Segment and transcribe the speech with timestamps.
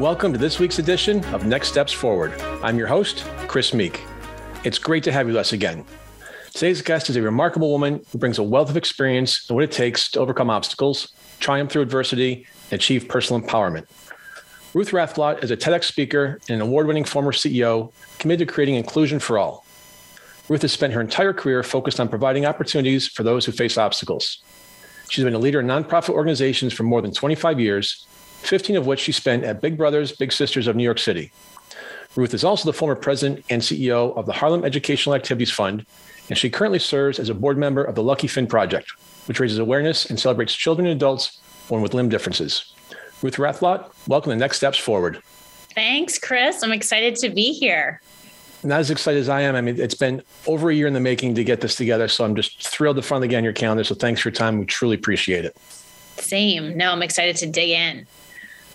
[0.00, 2.40] Welcome to this week's edition of Next Steps Forward.
[2.62, 4.00] I'm your host, Chris Meek.
[4.62, 5.84] It's great to have you with us again.
[6.54, 9.72] Today's guest is a remarkable woman who brings a wealth of experience and what it
[9.72, 13.86] takes to overcome obstacles, triumph through adversity, and achieve personal empowerment.
[14.72, 18.76] Ruth Rathblott is a TEDx speaker and an award winning former CEO committed to creating
[18.76, 19.66] inclusion for all.
[20.48, 24.44] Ruth has spent her entire career focused on providing opportunities for those who face obstacles.
[25.10, 28.06] She's been a leader in nonprofit organizations for more than 25 years
[28.42, 31.32] 15 of which she spent at Big Brothers Big Sisters of New York City.
[32.16, 35.84] Ruth is also the former president and CEO of the Harlem Educational Activities Fund,
[36.28, 38.90] and she currently serves as a board member of the Lucky Finn Project,
[39.26, 42.74] which raises awareness and celebrates children and adults born with limb differences.
[43.22, 45.22] Ruth Rathblott, welcome to Next Steps Forward.
[45.74, 46.62] Thanks, Chris.
[46.62, 48.00] I'm excited to be here.
[48.64, 49.54] Not as excited as I am.
[49.54, 52.24] I mean, it's been over a year in the making to get this together, so
[52.24, 53.84] I'm just thrilled to finally get on your calendar.
[53.84, 54.58] So thanks for your time.
[54.58, 55.56] We truly appreciate it.
[56.16, 56.76] Same.
[56.76, 58.06] No, I'm excited to dig in.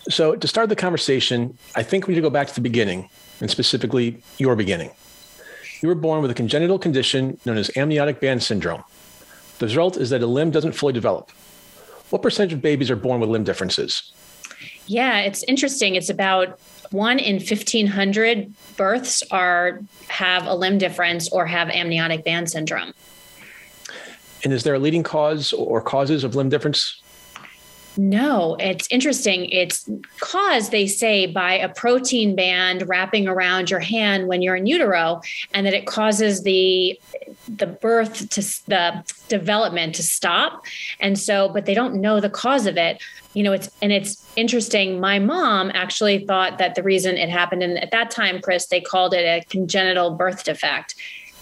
[0.08, 3.08] So, to start the conversation, I think we need to go back to the beginning,
[3.40, 4.90] and specifically your beginning.
[5.80, 8.84] You were born with a congenital condition known as amniotic band syndrome.
[9.58, 11.30] The result is that a limb doesn't fully develop.
[12.10, 14.12] What percentage of babies are born with limb differences?
[14.86, 15.94] Yeah, it's interesting.
[15.94, 22.50] It's about one in 1500 births are have a limb difference or have amniotic band
[22.50, 22.92] syndrome.
[24.44, 27.02] And is there a leading cause or causes of limb difference?
[27.96, 29.48] No, it's interesting.
[29.50, 34.66] It's caused, they say, by a protein band wrapping around your hand when you're in
[34.66, 35.20] utero,
[35.52, 36.98] and that it causes the
[37.48, 40.64] the birth to the development to stop.
[40.98, 43.00] And so, but they don't know the cause of it.
[43.32, 45.00] You know, it's and it's interesting.
[45.00, 48.80] My mom actually thought that the reason it happened, and at that time, Chris, they
[48.80, 50.96] called it a congenital birth defect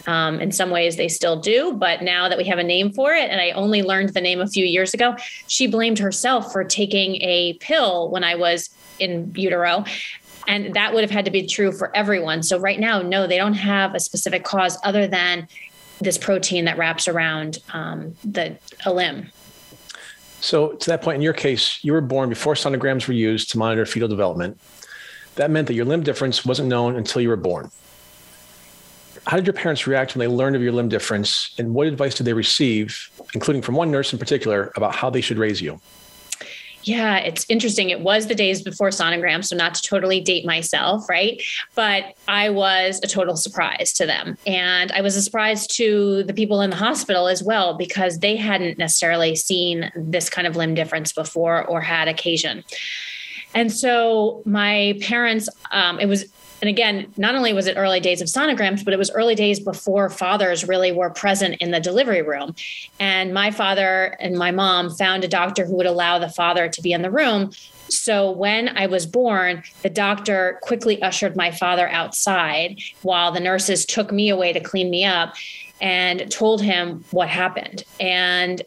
[0.07, 3.13] um, in some ways, they still do, but now that we have a name for
[3.13, 6.65] it, and I only learned the name a few years ago, she blamed herself for
[6.65, 9.85] taking a pill when I was in utero.
[10.49, 12.43] And that would have had to be true for everyone.
[12.43, 15.47] So, right now, no, they don't have a specific cause other than
[16.01, 19.31] this protein that wraps around um, the a limb.
[20.41, 23.59] So, to that point, in your case, you were born before sonograms were used to
[23.59, 24.59] monitor fetal development.
[25.37, 27.71] That meant that your limb difference wasn't known until you were born
[29.27, 32.15] how did your parents react when they learned of your limb difference and what advice
[32.15, 35.81] did they receive including from one nurse in particular about how they should raise you
[36.85, 37.91] yeah, it's interesting.
[37.91, 41.41] It was the days before sonogram, so not to totally date myself, right?
[41.75, 44.37] But I was a total surprise to them.
[44.47, 48.37] And I was a surprise to the people in the hospital as well, because they
[48.37, 52.65] hadn't necessarily seen this kind of limb difference before or had occasion.
[53.55, 56.25] And so my parents, um, it was
[56.63, 59.59] and again, not only was it early days of sonograms, but it was early days
[59.59, 62.55] before fathers really were present in the delivery room.
[63.01, 66.81] And my father and my mom found a doctor who would allow the father to
[66.81, 67.51] be in the room.
[67.89, 73.85] So when I was born, the doctor quickly ushered my father outside while the nurses
[73.85, 75.35] took me away to clean me up
[75.81, 77.83] and told him what happened.
[77.99, 78.63] And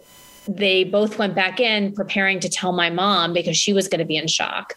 [0.50, 4.06] they both went back in preparing to tell my mom because she was going to
[4.06, 4.76] be in shock.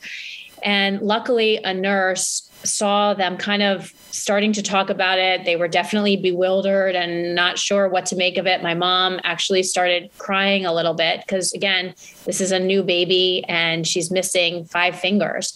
[0.63, 5.45] And luckily, a nurse saw them kind of starting to talk about it.
[5.45, 8.63] They were definitely bewildered and not sure what to make of it.
[8.63, 13.45] My mom actually started crying a little bit because, again, this is a new baby
[13.49, 15.55] and she's missing five fingers.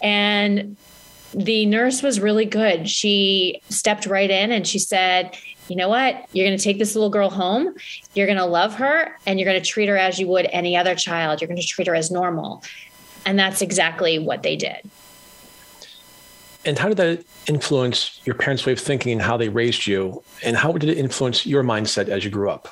[0.00, 0.76] And
[1.34, 2.88] the nurse was really good.
[2.88, 5.36] She stepped right in and she said,
[5.68, 6.26] you know what?
[6.32, 7.74] You're going to take this little girl home.
[8.14, 10.76] You're going to love her and you're going to treat her as you would any
[10.76, 11.40] other child.
[11.40, 12.62] You're going to treat her as normal.
[13.26, 14.88] And that's exactly what they did.
[16.64, 20.22] And how did that influence your parents' way of thinking and how they raised you?
[20.44, 22.68] And how did it influence your mindset as you grew up?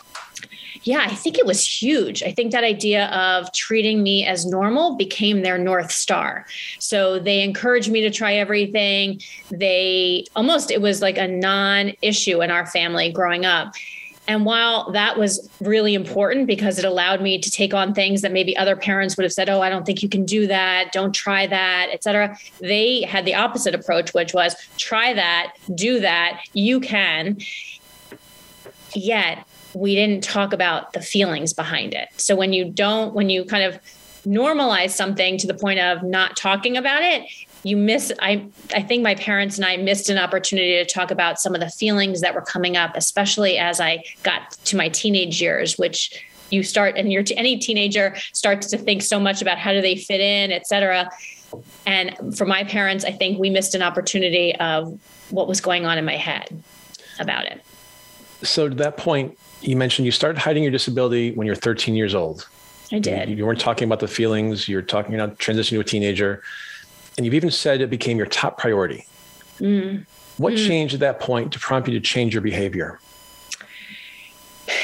[0.83, 2.23] Yeah, I think it was huge.
[2.23, 6.47] I think that idea of treating me as normal became their North Star.
[6.79, 9.21] So they encouraged me to try everything.
[9.51, 13.75] They almost, it was like a non issue in our family growing up.
[14.29, 18.33] And while that was really important because it allowed me to take on things that
[18.33, 20.93] maybe other parents would have said, "Oh, I don't think you can do that.
[20.93, 22.37] Don't try that," etc.
[22.61, 27.39] They had the opposite approach, which was try that, do that, you can.
[28.95, 29.45] Yet,
[29.75, 32.09] we didn't talk about the feelings behind it.
[32.17, 33.79] So when you don't when you kind of
[34.27, 37.23] normalize something to the point of not talking about it,
[37.67, 41.41] you miss i i think my parents and i missed an opportunity to talk about
[41.41, 45.43] some of the feelings that were coming up especially as i got to my teenage
[45.43, 49.73] years which you start and your any teenager starts to think so much about how
[49.73, 51.11] do they fit in et cetera.
[51.87, 54.99] And for my parents i think we missed an opportunity of
[55.31, 56.63] what was going on in my head
[57.19, 57.65] about it.
[58.43, 62.15] So to that point you mentioned you started hiding your disability when you're 13 years
[62.15, 62.49] old.
[62.93, 63.29] I did.
[63.29, 66.45] You, you weren't talking about the feelings you're talking you're not transitioning to a teenager
[67.17, 69.07] and you've even said it became your top priority
[69.59, 70.05] mm.
[70.39, 70.67] what mm.
[70.67, 72.99] changed at that point to prompt you to change your behavior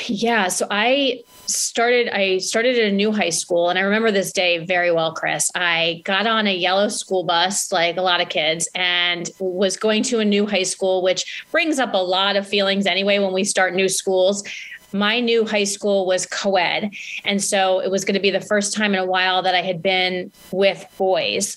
[0.06, 4.32] yeah so i started i started at a new high school and i remember this
[4.32, 8.28] day very well chris i got on a yellow school bus like a lot of
[8.28, 12.46] kids and was going to a new high school which brings up a lot of
[12.46, 14.44] feelings anyway when we start new schools
[14.92, 16.90] my new high school was co-ed
[17.24, 19.62] and so it was going to be the first time in a while that i
[19.62, 21.56] had been with boys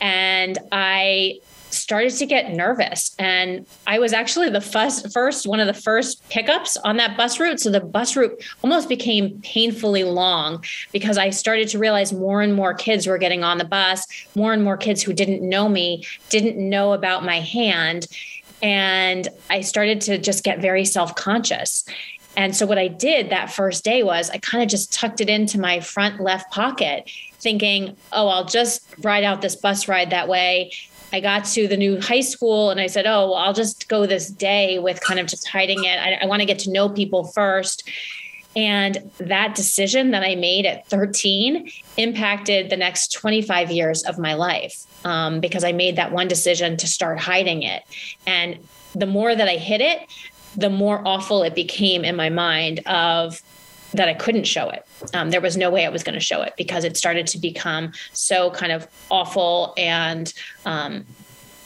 [0.00, 1.38] and i
[1.70, 3.14] started to get nervous.
[3.18, 7.38] And I was actually the first, first, one of the first pickups on that bus
[7.40, 7.60] route.
[7.60, 12.54] So the bus route almost became painfully long because I started to realize more and
[12.54, 16.04] more kids were getting on the bus, more and more kids who didn't know me,
[16.30, 18.06] didn't know about my hand.
[18.60, 21.84] And I started to just get very self conscious.
[22.36, 25.28] And so what I did that first day was I kind of just tucked it
[25.28, 27.10] into my front left pocket
[27.40, 30.72] thinking, oh, I'll just ride out this bus ride that way.
[31.12, 34.06] I got to the new high school and I said, oh, well, I'll just go
[34.06, 35.98] this day with kind of just hiding it.
[35.98, 37.88] I, I want to get to know people first.
[38.54, 44.34] And that decision that I made at 13 impacted the next 25 years of my
[44.34, 47.84] life um, because I made that one decision to start hiding it.
[48.26, 48.58] And
[48.94, 50.00] the more that I hid it,
[50.56, 53.42] the more awful it became in my mind of
[53.94, 54.86] that I couldn't show it.
[55.14, 57.38] Um, there was no way I was going to show it because it started to
[57.38, 60.32] become so kind of awful and
[60.66, 61.06] um,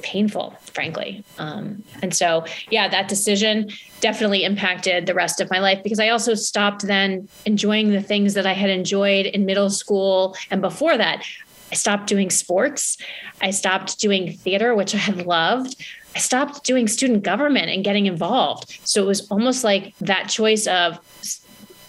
[0.02, 1.24] painful, frankly.
[1.38, 3.70] Um, and so, yeah, that decision
[4.00, 8.34] definitely impacted the rest of my life because I also stopped then enjoying the things
[8.34, 11.24] that I had enjoyed in middle school and before that.
[11.70, 12.98] I stopped doing sports.
[13.40, 15.82] I stopped doing theater, which I had loved.
[16.14, 18.78] I stopped doing student government and getting involved.
[18.84, 20.98] So it was almost like that choice of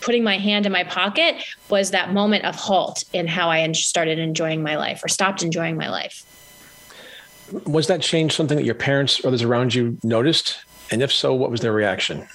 [0.02, 1.36] putting my hand in my pocket
[1.70, 5.78] was that moment of halt in how I started enjoying my life or stopped enjoying
[5.78, 6.26] my life.
[7.66, 10.60] Was that change something that your parents or others around you noticed?
[10.92, 12.28] And if so, what was their reaction?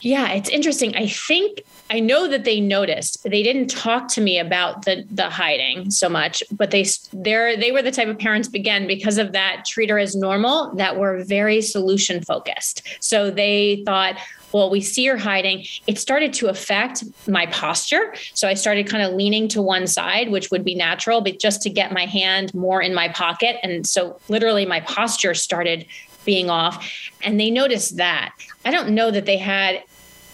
[0.00, 0.94] Yeah, it's interesting.
[0.96, 3.22] I think I know that they noticed.
[3.24, 7.72] They didn't talk to me about the the hiding so much, but they they they
[7.72, 11.24] were the type of parents again because of that treat her as normal that were
[11.24, 12.86] very solution focused.
[13.00, 14.16] So they thought,
[14.52, 15.64] well, we see her hiding.
[15.86, 18.14] It started to affect my posture.
[18.34, 21.60] So I started kind of leaning to one side, which would be natural, but just
[21.62, 23.56] to get my hand more in my pocket.
[23.62, 25.86] And so literally my posture started
[26.24, 27.10] being off.
[27.22, 28.34] And they noticed that.
[28.64, 29.82] I don't know that they had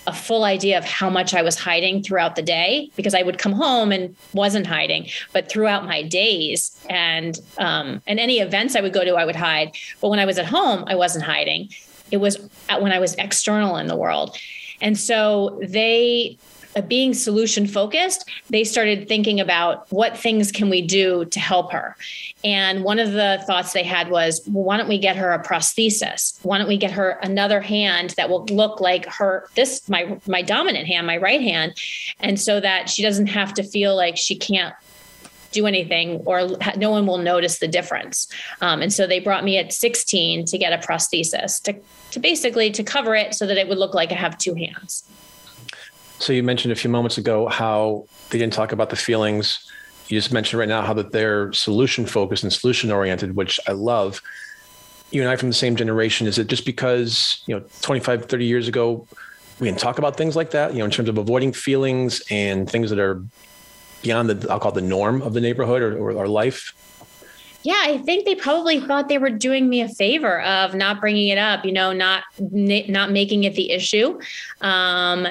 [0.07, 3.39] a full idea of how much I was hiding throughout the day because I would
[3.39, 8.81] come home and wasn't hiding, but throughout my days and um, and any events I
[8.81, 9.77] would go to, I would hide.
[10.01, 11.71] But when I was at home, I wasn't hiding.
[12.11, 14.37] It was when I was external in the world.
[14.81, 16.37] And so they
[16.83, 21.97] being solution focused, they started thinking about what things can we do to help her.
[22.43, 25.43] And one of the thoughts they had was, well, why don't we get her a
[25.43, 26.39] prosthesis?
[26.45, 30.43] Why don't we get her another hand that will look like her this my my
[30.43, 31.75] dominant hand, my right hand,
[32.21, 34.75] and so that she doesn't have to feel like she can't
[35.55, 38.29] do anything or no one will notice the difference.
[38.61, 41.77] Um, and so they brought me at 16 to get a prosthesis to,
[42.11, 45.05] to basically to cover it so that it would look like I have two hands.
[46.19, 49.71] So you mentioned a few moments ago how they didn't talk about the feelings.
[50.09, 53.73] You just mentioned right now how that they're solution focused and solution oriented, which I
[53.73, 54.23] love.
[55.11, 56.27] You and I from the same generation.
[56.27, 59.07] Is it just because, you know, 25, 30 years ago,
[59.61, 62.69] we didn't talk about things like that, you know, in terms of avoiding feelings and
[62.69, 63.23] things that are
[64.03, 66.75] beyond the, I'll call it the norm of the neighborhood or, or, life?
[67.63, 71.29] Yeah, I think they probably thought they were doing me a favor of not bringing
[71.29, 74.21] it up, you know, not not making it the issue.
[74.61, 75.27] Um,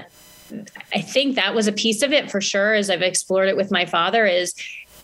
[0.93, 2.73] I think that was a piece of it for sure.
[2.73, 4.53] As I've explored it with my father, is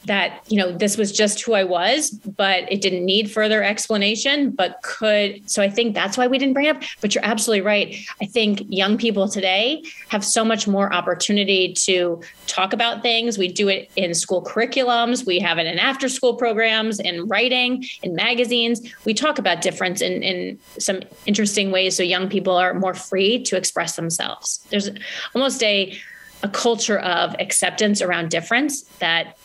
[0.06, 4.52] that you know this was just who I was, but it didn't need further explanation,
[4.52, 5.50] but could.
[5.50, 6.84] So I think that's why we didn't bring it up.
[7.02, 7.96] But you're absolutely right.
[8.22, 13.38] I think young people today have so much more opportunity to talk about things.
[13.38, 15.26] We do it in school curriculums.
[15.26, 18.82] We have it in after school programs, in writing, in magazines.
[19.06, 23.44] We talk about difference in, in some interesting ways so young people are more free
[23.44, 24.66] to express themselves.
[24.70, 24.90] There's
[25.36, 25.98] almost a
[26.42, 29.38] a culture of acceptance around difference that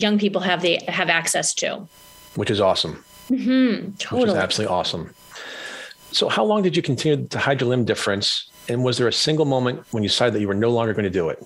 [0.00, 1.86] young people have the have access to
[2.34, 4.22] which is awesome Mm-hmm, totally.
[4.22, 5.14] Which is absolutely awesome.
[6.10, 8.50] So, how long did you continue to hide your limb difference?
[8.68, 11.04] And was there a single moment when you decided that you were no longer going
[11.04, 11.44] to do it?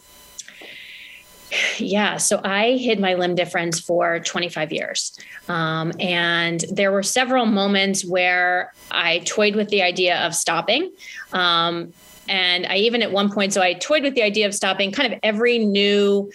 [1.78, 5.16] Yeah, so I hid my limb difference for 25 years.
[5.48, 10.90] Um, and there were several moments where I toyed with the idea of stopping.
[11.32, 11.92] Um,
[12.28, 15.12] and I even at one point, so I toyed with the idea of stopping kind
[15.12, 16.30] of every new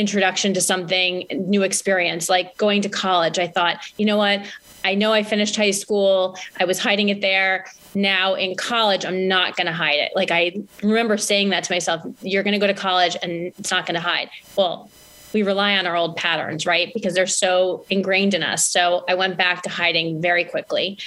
[0.00, 3.38] introduction to something, new experience, like going to college.
[3.38, 4.44] I thought, you know what?
[4.84, 6.36] I know I finished high school.
[6.58, 7.66] I was hiding it there.
[7.94, 10.12] Now in college, I'm not going to hide it.
[10.14, 13.70] Like I remember saying that to myself, you're going to go to college and it's
[13.70, 14.30] not going to hide.
[14.56, 14.90] Well,
[15.32, 16.92] we rely on our old patterns, right?
[16.92, 18.66] Because they're so ingrained in us.
[18.66, 20.98] So I went back to hiding very quickly.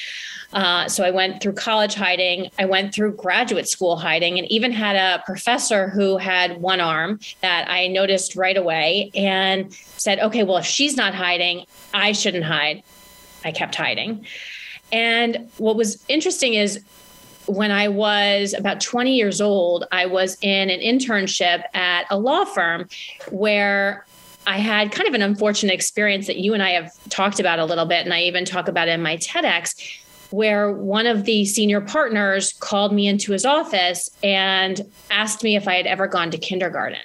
[0.54, 2.50] Uh, so I went through college hiding.
[2.60, 7.20] I went through graduate school hiding, and even had a professor who had one arm
[7.42, 12.46] that I noticed right away and said, okay, well, if she's not hiding, I shouldn't
[12.46, 12.84] hide.
[13.44, 14.26] I kept hiding.
[14.92, 16.84] And what was interesting is
[17.48, 22.46] when I was about 20 years old, I was in an internship at a law
[22.46, 22.88] firm
[23.32, 24.06] where
[24.46, 27.66] I had kind of an unfortunate experience that you and I have talked about a
[27.66, 28.06] little bit.
[28.06, 30.03] And I even talk about in my TEDx,
[30.34, 35.68] where one of the senior partners called me into his office and asked me if
[35.68, 36.98] I had ever gone to kindergarten.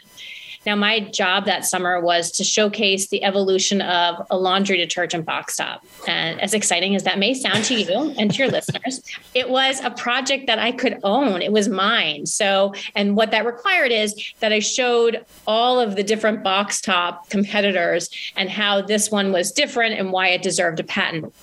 [0.64, 5.56] Now, my job that summer was to showcase the evolution of a laundry detergent box
[5.56, 5.84] top.
[6.06, 9.02] And as exciting as that may sound to you and to your listeners,
[9.34, 11.42] it was a project that I could own.
[11.42, 12.24] It was mine.
[12.24, 17.28] So, and what that required is that I showed all of the different box top
[17.28, 21.34] competitors and how this one was different and why it deserved a patent.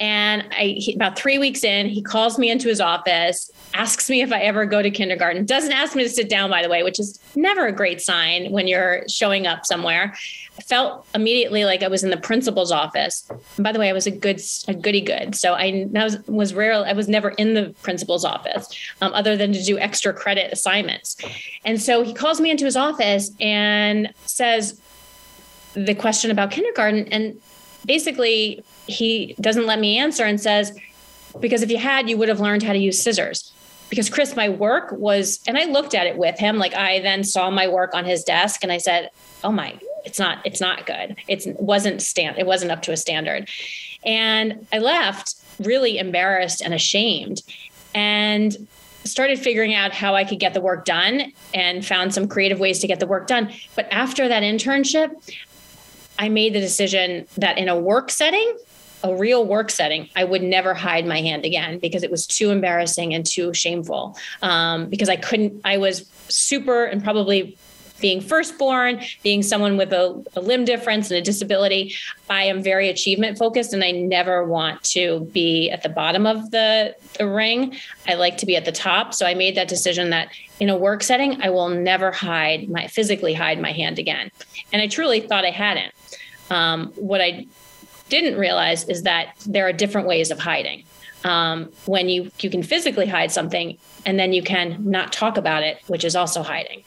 [0.00, 4.22] And I, he, about three weeks in, he calls me into his office, asks me
[4.22, 5.46] if I ever go to kindergarten.
[5.46, 8.50] Doesn't ask me to sit down, by the way, which is never a great sign
[8.50, 10.12] when you're showing up somewhere.
[10.58, 13.24] I felt immediately like I was in the principal's office.
[13.56, 15.36] And by the way, I was a good, a goody good.
[15.36, 16.74] So I was, was rare.
[16.74, 18.68] I was never in the principal's office
[19.00, 21.16] um, other than to do extra credit assignments.
[21.64, 24.80] And so he calls me into his office and says
[25.74, 27.06] the question about kindergarten.
[27.08, 27.40] And
[27.86, 30.76] basically he doesn't let me answer and says,
[31.40, 33.52] because if you had, you would have learned how to use scissors.
[33.90, 36.56] Because Chris, my work was, and I looked at it with him.
[36.56, 39.10] Like I then saw my work on his desk and I said,
[39.42, 41.16] oh my, it's not, it's not good.
[41.28, 43.48] It's, it wasn't stand, it wasn't up to a standard.
[44.04, 47.42] And I left really embarrassed and ashamed
[47.94, 48.66] and
[49.04, 52.80] started figuring out how I could get the work done and found some creative ways
[52.80, 53.52] to get the work done.
[53.76, 55.10] But after that internship,
[56.18, 58.56] I made the decision that in a work setting,
[59.02, 62.50] a real work setting, I would never hide my hand again because it was too
[62.50, 64.16] embarrassing and too shameful.
[64.42, 67.56] Um, because I couldn't, I was super and probably
[68.00, 71.94] being firstborn, being someone with a, a, limb difference and a disability,
[72.28, 76.50] I am very achievement focused and I never want to be at the bottom of
[76.50, 77.76] the, the ring.
[78.06, 79.14] I like to be at the top.
[79.14, 80.28] So I made that decision that
[80.60, 84.30] in a work setting, I will never hide my physically hide my hand again.
[84.72, 85.94] And I truly thought I hadn't.
[86.50, 87.46] Um, what I
[88.08, 90.84] didn't realize is that there are different ways of hiding.
[91.24, 95.62] Um, when you you can physically hide something, and then you can not talk about
[95.62, 96.84] it, which is also hiding.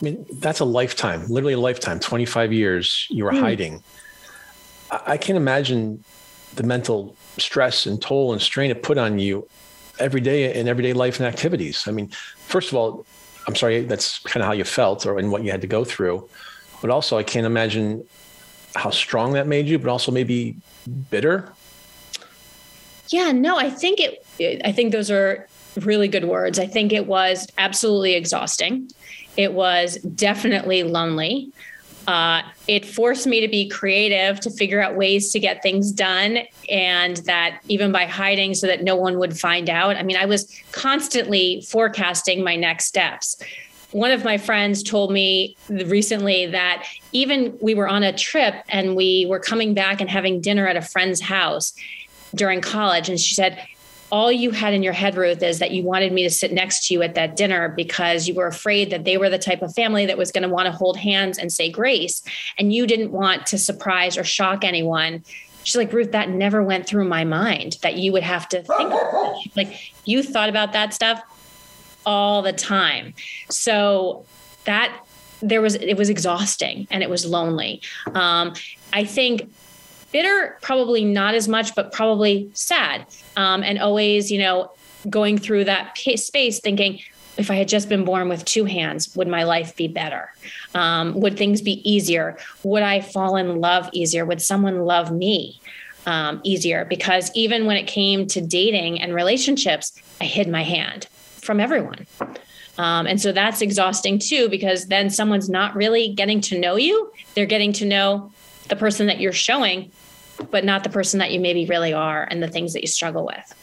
[0.00, 2.00] I mean, that's a lifetime, literally a lifetime.
[2.00, 3.40] Twenty five years you were mm.
[3.40, 3.82] hiding.
[4.90, 6.04] I, I can't imagine
[6.54, 9.48] the mental stress and toll and strain it put on you
[9.98, 11.88] every day in everyday life and activities.
[11.88, 13.06] I mean, first of all,
[13.46, 15.82] I'm sorry that's kind of how you felt or and what you had to go
[15.82, 16.28] through
[16.82, 18.04] but also I can't imagine
[18.74, 20.56] how strong that made you, but also maybe
[21.10, 21.50] bitter.
[23.08, 25.48] Yeah, no, I think it, I think those are
[25.80, 26.58] really good words.
[26.58, 28.90] I think it was absolutely exhausting.
[29.36, 31.52] It was definitely lonely.
[32.06, 36.40] Uh, it forced me to be creative to figure out ways to get things done
[36.68, 40.24] and that even by hiding so that no one would find out i mean i
[40.24, 43.36] was constantly forecasting my next steps
[43.92, 48.96] one of my friends told me recently that even we were on a trip and
[48.96, 51.74] we were coming back and having dinner at a friend's house
[52.34, 53.08] during college.
[53.08, 53.64] And she said,
[54.10, 56.86] all you had in your head, Ruth, is that you wanted me to sit next
[56.86, 59.74] to you at that dinner because you were afraid that they were the type of
[59.74, 62.22] family that was going to want to hold hands and say grace.
[62.58, 65.24] And you didn't want to surprise or shock anyone.
[65.64, 68.92] She's like, Ruth, that never went through my mind that you would have to think
[69.56, 71.22] like you thought about that stuff
[72.06, 73.14] all the time.
[73.50, 74.24] So
[74.64, 75.04] that
[75.40, 77.82] there was it was exhausting and it was lonely.
[78.14, 78.54] Um,
[78.92, 79.52] I think
[80.12, 83.06] bitter probably not as much, but probably sad
[83.36, 84.70] um, and always you know
[85.10, 87.00] going through that space thinking
[87.38, 90.30] if I had just been born with two hands, would my life be better?
[90.74, 92.36] Um, would things be easier?
[92.62, 94.26] Would I fall in love easier?
[94.26, 95.58] Would someone love me?
[96.06, 101.06] um, easier because even when it came to dating and relationships, I hid my hand
[101.42, 102.06] from everyone.
[102.78, 107.12] Um, and so that's exhausting too, because then someone's not really getting to know you.
[107.34, 108.32] They're getting to know
[108.68, 109.92] the person that you're showing,
[110.50, 113.26] but not the person that you maybe really are and the things that you struggle
[113.26, 113.54] with.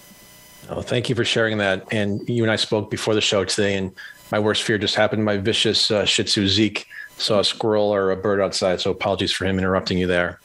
[0.69, 1.87] Oh, thank you for sharing that.
[1.91, 3.91] And you and I spoke before the show today, and
[4.31, 5.25] my worst fear just happened.
[5.25, 6.85] My vicious uh, Shih Tzu Zeke
[7.17, 8.79] saw a squirrel or a bird outside.
[8.79, 10.39] So apologies for him interrupting you there.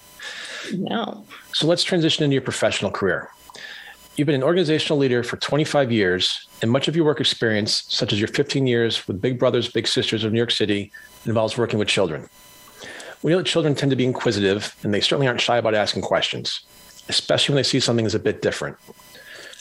[0.73, 1.27] No.
[1.53, 3.29] So let's transition into your professional career.
[4.17, 8.13] You've been an organizational leader for 25 years, and much of your work experience, such
[8.13, 10.93] as your 15 years with Big Brothers Big Sisters of New York City,
[11.27, 12.29] involves working with children.
[13.23, 16.03] We know that children tend to be inquisitive, and they certainly aren't shy about asking
[16.03, 16.61] questions,
[17.09, 18.77] especially when they see something that's a bit different.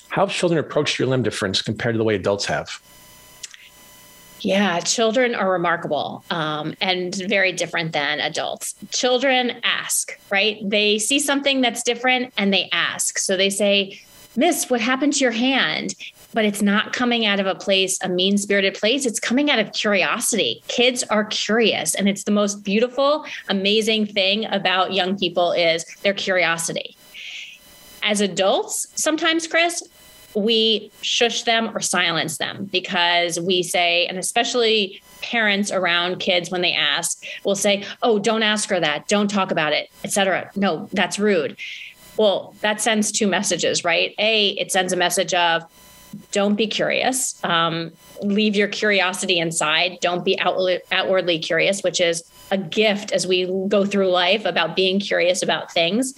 [0.09, 2.79] How have children approached your limb difference compared to the way adults have?
[4.41, 8.75] Yeah, children are remarkable um, and very different than adults.
[8.91, 10.59] Children ask, right?
[10.61, 13.17] They see something that's different and they ask.
[13.17, 14.01] So they say,
[14.35, 15.95] Miss, what happened to your hand?
[16.33, 19.05] But it's not coming out of a place, a mean spirited place.
[19.05, 20.63] It's coming out of curiosity.
[20.67, 21.93] Kids are curious.
[21.93, 26.97] And it's the most beautiful, amazing thing about young people is their curiosity.
[28.01, 29.83] As adults, sometimes, Chris,
[30.35, 36.61] we shush them or silence them because we say, and especially parents around kids when
[36.61, 39.07] they ask will say, "Oh, don't ask her that.
[39.07, 41.55] Don't talk about it, etc." No, that's rude.
[42.17, 44.13] Well, that sends two messages, right?
[44.19, 45.63] A, it sends a message of
[46.31, 47.43] don't be curious.
[47.43, 47.91] Um,
[48.21, 49.97] leave your curiosity inside.
[49.99, 54.99] Don't be outwardly curious, which is a gift as we go through life about being
[54.99, 56.13] curious about things.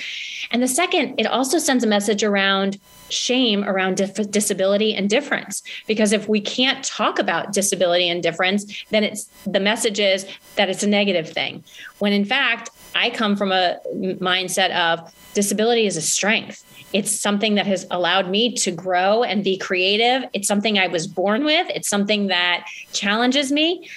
[0.51, 2.77] And the second, it also sends a message around
[3.09, 5.63] shame around dif- disability and difference.
[5.87, 10.69] Because if we can't talk about disability and difference then it's the message is that
[10.69, 11.63] it's a negative thing.
[11.99, 16.63] When in fact i come from a mindset of disability is a strength.
[16.93, 20.29] It's something that has allowed me to grow and be creative.
[20.33, 21.67] It's something i was born with.
[21.75, 23.89] It's something that challenges me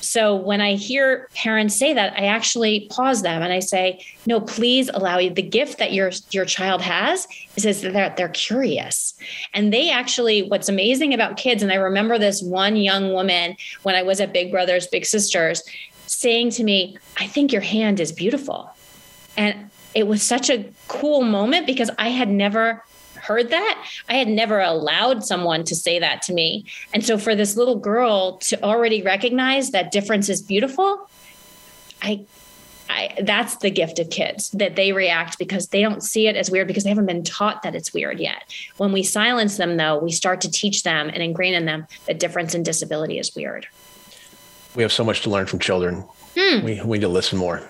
[0.00, 4.40] so when I hear parents say that, I actually pause them and I say, "No,
[4.40, 9.14] please allow you the gift that your your child has is, that they're curious."
[9.54, 13.94] And they actually, what's amazing about kids, and I remember this one young woman when
[13.94, 15.62] I was at Big Brothers Big Sisters,
[16.06, 18.70] saying to me, "I think your hand is beautiful,"
[19.36, 22.84] and it was such a cool moment because I had never
[23.28, 23.86] heard that.
[24.08, 26.64] I had never allowed someone to say that to me.
[26.94, 31.08] And so for this little girl to already recognize that difference is beautiful,
[32.02, 32.24] I
[32.90, 36.50] I, that's the gift of kids that they react because they don't see it as
[36.50, 38.44] weird because they haven't been taught that it's weird yet.
[38.78, 42.18] When we silence them, though, we start to teach them and ingrain in them that
[42.18, 43.66] difference in disability is weird.
[44.74, 46.04] We have so much to learn from children.
[46.34, 46.64] Hmm.
[46.64, 47.62] We, we need to listen more.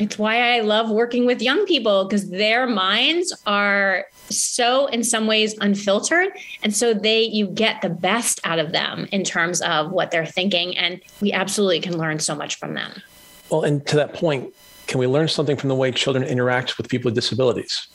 [0.00, 5.26] It's why I love working with young people because their minds are so in some
[5.26, 6.28] ways unfiltered.
[6.62, 10.26] And so they you get the best out of them in terms of what they're
[10.26, 10.76] thinking.
[10.76, 13.02] And we absolutely can learn so much from them.
[13.50, 14.54] Well and to that point
[14.86, 17.88] can we learn something from the way children interact with people with disabilities?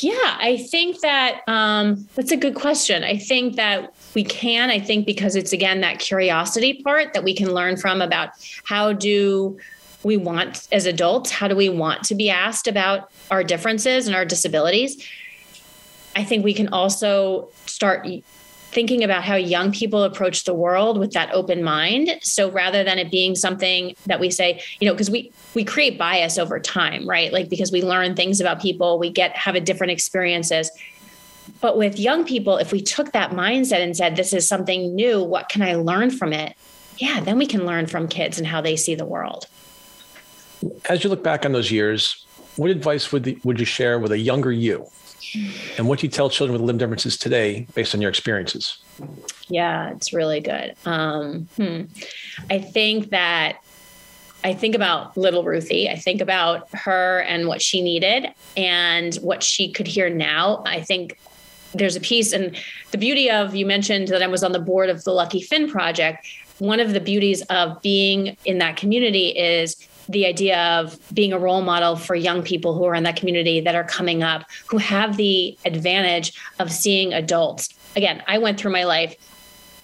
[0.00, 3.04] Yeah i think that um, that's a good question.
[3.04, 7.34] I think that we can i think because it's again that curiosity part that we
[7.34, 8.30] can learn from about
[8.64, 9.58] how do
[10.02, 11.30] we want as adults?
[11.30, 15.04] How do we want to be asked about our differences and our disabilities?
[16.14, 18.06] I think we can also start
[18.70, 22.10] thinking about how young people approach the world with that open mind.
[22.22, 25.98] So rather than it being something that we say you know because we we create
[25.98, 27.32] bias over time right?
[27.32, 30.70] Like because we learn things about people we get have a different experiences.
[31.60, 35.22] But with young people if we took that mindset and said this is something new.
[35.22, 36.54] What can i learn from it?
[36.98, 39.46] Yeah then we can learn from kids and how they see the world
[40.88, 42.26] as you look back on those years,
[42.56, 44.86] what advice would the, would you share with a younger you?
[45.76, 48.78] And what do you tell children with limb differences today based on your experiences?
[49.48, 50.74] Yeah, it's really good.
[50.86, 51.82] Um, hmm.
[52.50, 53.58] I think that
[54.44, 55.90] I think about little Ruthie.
[55.90, 60.62] I think about her and what she needed and what she could hear now.
[60.64, 61.18] I think
[61.74, 62.56] there's a piece, and
[62.92, 65.68] the beauty of you mentioned that I was on the board of the Lucky Finn
[65.68, 66.26] Project.
[66.58, 71.38] One of the beauties of being in that community is the idea of being a
[71.38, 74.78] role model for young people who are in that community that are coming up, who
[74.78, 77.68] have the advantage of seeing adults.
[77.96, 79.16] Again, I went through my life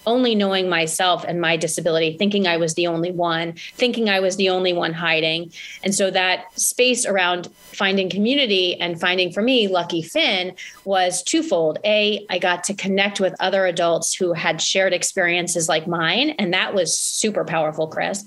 [0.06, 4.36] only knowing myself and my disability, thinking I was the only one, thinking I was
[4.36, 5.52] the only one hiding.
[5.82, 11.78] And so that space around finding community and finding for me Lucky Finn was twofold.
[11.84, 16.52] A, I got to connect with other adults who had shared experiences like mine, and
[16.52, 18.24] that was super powerful, Chris.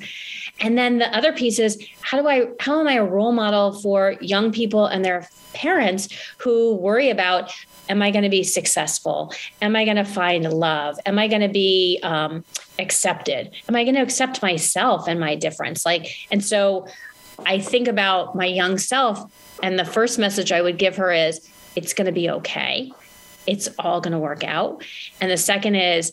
[0.59, 3.73] And then the other piece is how do I how am I a role model
[3.73, 7.53] for young people and their parents who worry about
[7.89, 9.33] am I going to be successful?
[9.61, 10.99] Am I going to find love?
[11.05, 12.43] Am I going to be um,
[12.79, 13.51] accepted?
[13.69, 15.85] Am I going to accept myself and my difference?
[15.85, 16.87] Like, and so
[17.45, 19.31] I think about my young self,
[19.63, 22.91] and the first message I would give her is, it's going to be okay.
[23.45, 24.83] It's all going to work out.
[25.21, 26.11] And the second is,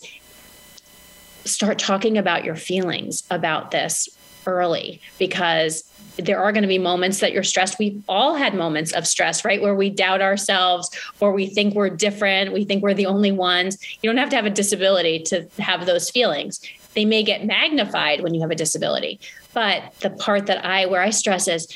[1.44, 4.08] start talking about your feelings about this
[4.46, 5.84] early because
[6.16, 7.78] there are going to be moments that you're stressed.
[7.78, 9.60] We've all had moments of stress, right?
[9.60, 12.52] Where we doubt ourselves or we think we're different.
[12.52, 13.78] We think we're the only ones.
[14.02, 16.60] You don't have to have a disability to have those feelings.
[16.94, 19.18] They may get magnified when you have a disability.
[19.52, 21.68] But the part that I, where I stress is,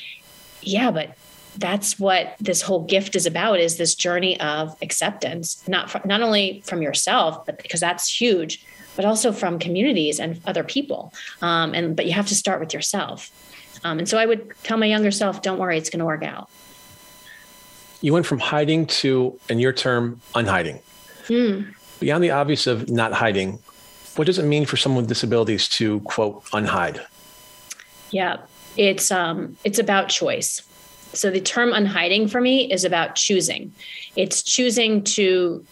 [0.63, 1.17] yeah, but
[1.57, 6.63] that's what this whole gift is about is this journey of acceptance, not, not only
[6.65, 8.65] from yourself, but because that's huge,
[8.99, 11.15] but also from communities and other people.
[11.41, 13.31] Um, and but you have to start with yourself.
[13.85, 16.25] Um, and so I would tell my younger self, don't worry, it's going to work
[16.25, 16.51] out.
[18.01, 20.81] You went from hiding to, in your term, unhiding.
[21.29, 21.73] Mm.
[22.01, 23.61] Beyond the obvious of not hiding,
[24.17, 27.01] what does it mean for someone with disabilities to quote unhide?
[28.11, 28.39] Yeah,
[28.77, 30.61] it's um, it's about choice.
[31.13, 33.73] So the term unhiding for me is about choosing.
[34.17, 35.65] It's choosing to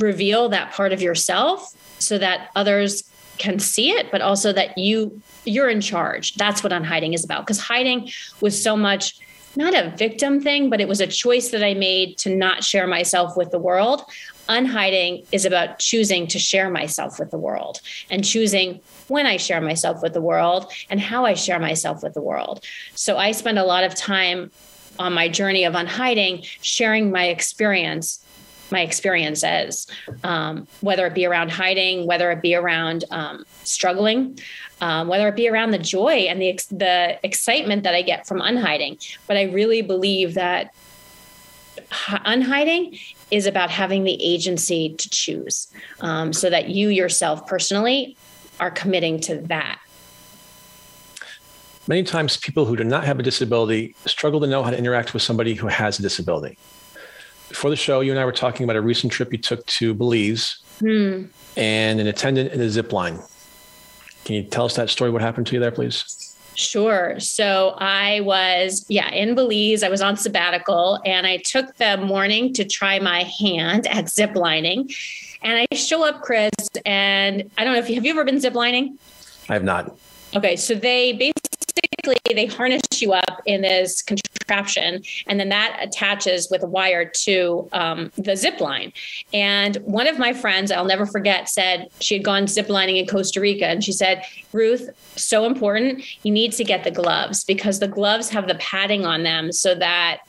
[0.00, 3.04] reveal that part of yourself so that others
[3.38, 6.34] can see it, but also that you you're in charge.
[6.34, 7.46] That's what unhiding is about.
[7.46, 8.10] Because hiding
[8.40, 9.18] was so much
[9.56, 12.86] not a victim thing, but it was a choice that I made to not share
[12.86, 14.04] myself with the world.
[14.48, 19.60] Unhiding is about choosing to share myself with the world and choosing when I share
[19.60, 22.64] myself with the world and how I share myself with the world.
[22.94, 24.50] So I spend a lot of time
[24.98, 28.24] on my journey of unhiding, sharing my experience
[28.70, 29.86] my experiences,
[30.24, 34.38] um, whether it be around hiding, whether it be around um, struggling,
[34.80, 38.40] um, whether it be around the joy and the the excitement that I get from
[38.40, 38.98] unhiding.
[39.26, 40.74] But I really believe that
[42.24, 42.98] unhiding
[43.30, 45.68] is about having the agency to choose,
[46.00, 48.16] um, so that you yourself personally
[48.58, 49.80] are committing to that.
[51.86, 55.12] Many times, people who do not have a disability struggle to know how to interact
[55.12, 56.56] with somebody who has a disability.
[57.50, 59.92] Before the show, you and I were talking about a recent trip you took to
[59.92, 61.24] Belize hmm.
[61.56, 63.18] and an attendant in a zip line.
[64.24, 65.10] Can you tell us that story?
[65.10, 66.36] What happened to you there, please?
[66.54, 67.18] Sure.
[67.18, 69.82] So I was, yeah, in Belize.
[69.82, 74.94] I was on sabbatical and I took the morning to try my hand at ziplining.
[75.42, 76.50] And I show up, Chris,
[76.86, 78.96] and I don't know if you have you ever been ziplining?
[79.48, 79.96] I have not.
[80.36, 80.54] Okay.
[80.54, 81.59] So they basically
[82.34, 87.68] they harness you up in this contraption, and then that attaches with a wire to
[87.72, 88.92] um, the zip line.
[89.32, 93.06] And one of my friends, I'll never forget, said she had gone zip lining in
[93.06, 96.04] Costa Rica, and she said, "Ruth, so important.
[96.24, 99.74] You need to get the gloves because the gloves have the padding on them, so
[99.74, 100.20] that."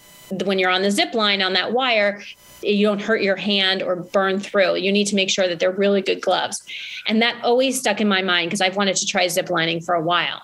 [0.45, 2.21] When you're on the zip line on that wire,
[2.63, 4.75] you don't hurt your hand or burn through.
[4.77, 6.63] You need to make sure that they're really good gloves.
[7.05, 9.93] And that always stuck in my mind because I've wanted to try zip lining for
[9.93, 10.41] a while.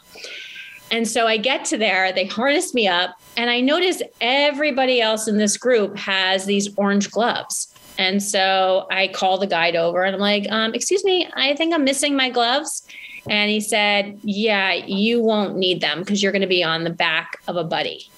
[0.90, 5.28] And so I get to there, they harness me up, and I notice everybody else
[5.28, 7.74] in this group has these orange gloves.
[7.98, 11.74] And so I call the guide over and I'm like, um, excuse me, I think
[11.74, 12.88] I'm missing my gloves.
[13.30, 16.90] And he said, yeah, you won't need them because you're going to be on the
[16.92, 18.10] back of a buddy.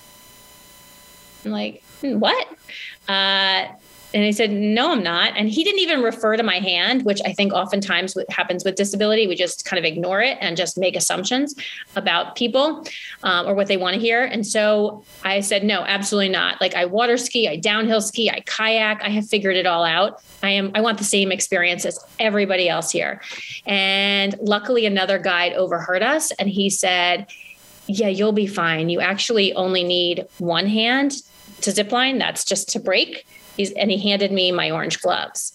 [1.46, 2.48] I'm like, hmm, what?
[3.08, 3.68] Uh,
[4.14, 5.34] and I said, no, I'm not.
[5.38, 9.28] And he didn't even refer to my hand, which I think oftentimes happens with disability,
[9.28, 11.54] we just kind of ignore it and just make assumptions
[11.96, 12.86] about people
[13.24, 14.24] um, or what they want to hear.
[14.24, 16.60] And so I said, no, absolutely not.
[16.60, 20.24] Like I water ski, I downhill ski, I kayak, I have figured it all out.
[20.42, 23.22] I am, I want the same experience as everybody else here.
[23.68, 27.28] And luckily another guide overheard us and he said,
[27.86, 28.90] yeah, you'll be fine.
[28.90, 31.14] You actually only need one hand
[31.62, 32.18] to zip line.
[32.18, 33.26] That's just to brake
[33.60, 35.52] He's, and he handed me my orange gloves.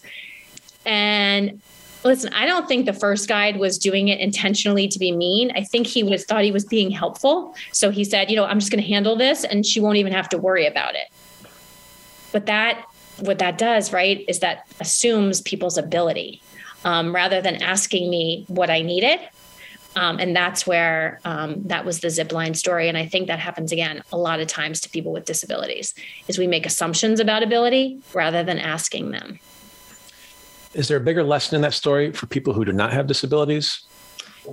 [0.84, 1.62] And
[2.04, 5.50] listen, I don't think the first guide was doing it intentionally to be mean.
[5.56, 7.56] I think he was thought he was being helpful.
[7.72, 10.12] So he said, you know, I'm just going to handle this and she won't even
[10.12, 11.08] have to worry about it.
[12.30, 12.84] But that,
[13.20, 16.42] what that does, right, is that assumes people's ability
[16.84, 19.18] um, rather than asking me what I needed.
[19.96, 22.88] Um, and that's where um, that was the zip line story.
[22.88, 25.94] And I think that happens again a lot of times to people with disabilities
[26.28, 29.38] is we make assumptions about ability rather than asking them.
[30.74, 33.82] Is there a bigger lesson in that story for people who do not have disabilities?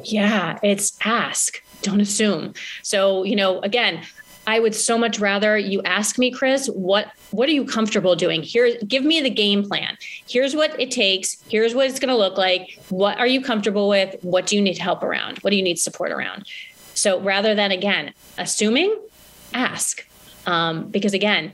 [0.03, 2.53] Yeah, it's ask, don't assume.
[2.83, 4.03] So, you know, again,
[4.47, 8.41] I would so much rather you ask me, Chris, what what are you comfortable doing?
[8.41, 9.97] Here, give me the game plan.
[10.27, 11.37] Here's what it takes.
[11.47, 12.79] Here's what it's going to look like.
[12.89, 14.15] What are you comfortable with?
[14.23, 15.39] What do you need help around?
[15.39, 16.47] What do you need support around?
[16.95, 18.95] So rather than again assuming,
[19.53, 20.07] ask.
[20.45, 21.53] Um, because again,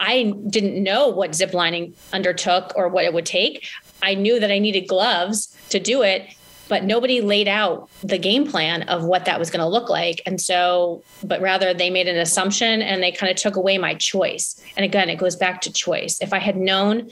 [0.00, 3.66] I didn't know what ziplining undertook or what it would take.
[4.02, 6.34] I knew that I needed gloves to do it,
[6.68, 10.20] but nobody laid out the game plan of what that was going to look like.
[10.26, 13.94] And so, but rather they made an assumption and they kind of took away my
[13.94, 14.62] choice.
[14.76, 16.20] And again, it goes back to choice.
[16.20, 17.10] If I had known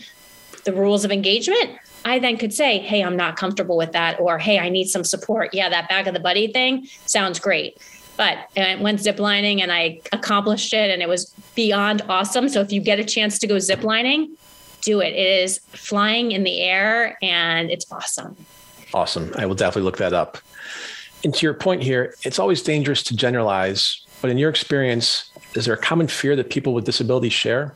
[0.64, 4.20] the rules of engagement, I then could say, Hey, I'm not comfortable with that.
[4.20, 5.54] Or, Hey, I need some support.
[5.54, 7.78] Yeah, that back of the buddy thing sounds great.
[8.16, 12.48] But I went ziplining and I accomplished it and it was beyond awesome.
[12.48, 14.28] So if you get a chance to go ziplining,
[14.82, 15.12] do it.
[15.12, 18.36] It is flying in the air and it's awesome.
[18.96, 19.30] Awesome.
[19.36, 20.38] I will definitely look that up.
[21.22, 25.66] And to your point here, it's always dangerous to generalize, but in your experience, is
[25.66, 27.74] there a common fear that people with disabilities share?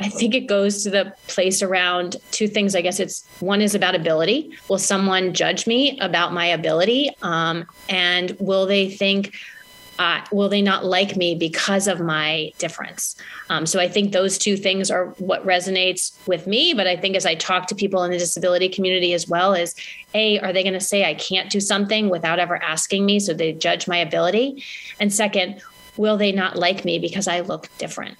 [0.00, 2.74] I think it goes to the place around two things.
[2.74, 4.50] I guess it's one is about ability.
[4.68, 7.12] Will someone judge me about my ability?
[7.22, 9.36] Um, and will they think,
[9.98, 13.14] uh, will they not like me because of my difference?
[13.50, 16.72] Um, so I think those two things are what resonates with me.
[16.74, 19.74] But I think as I talk to people in the disability community as well, is
[20.14, 23.20] A, are they going to say I can't do something without ever asking me?
[23.20, 24.64] So they judge my ability.
[24.98, 25.62] And second,
[25.96, 28.16] will they not like me because I look different?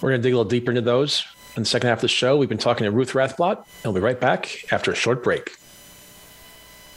[0.00, 1.24] We're going to dig a little deeper into those.
[1.56, 3.94] In the second half of the show, we've been talking to Ruth Rathblott, and we'll
[3.94, 5.59] be right back after a short break.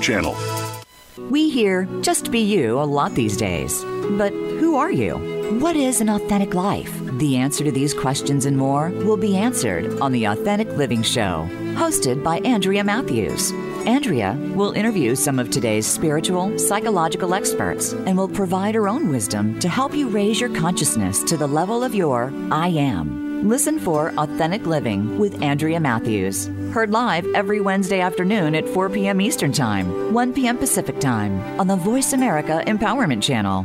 [0.00, 0.36] Channel.
[1.30, 3.82] We hear just be you a lot these days.
[4.10, 5.16] But who are you?
[5.58, 6.92] What is an authentic life?
[7.18, 11.48] The answer to these questions and more will be answered on The Authentic Living Show,
[11.74, 13.52] hosted by Andrea Matthews.
[13.86, 19.58] Andrea will interview some of today's spiritual, psychological experts and will provide her own wisdom
[19.60, 23.48] to help you raise your consciousness to the level of your I am.
[23.48, 26.46] Listen for Authentic Living with Andrea Matthews.
[26.72, 29.20] Heard live every Wednesday afternoon at 4 p.m.
[29.20, 30.58] Eastern Time, 1 p.m.
[30.58, 33.64] Pacific Time on the Voice America Empowerment Channel.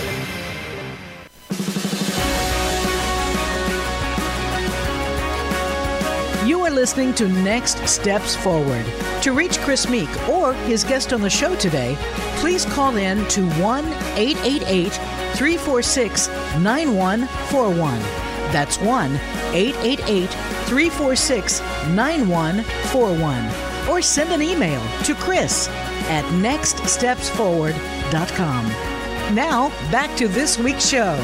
[6.81, 8.83] Listening to Next Steps Forward.
[9.21, 11.95] To reach Chris Meek or his guest on the show today,
[12.37, 14.91] please call in to 1 888
[15.37, 17.99] 346 9141.
[18.51, 19.11] That's 1
[19.53, 23.87] 888 346 9141.
[23.87, 25.67] Or send an email to Chris
[26.09, 28.67] at nextstepsforward.com.
[29.35, 31.15] Now, back to this week's show.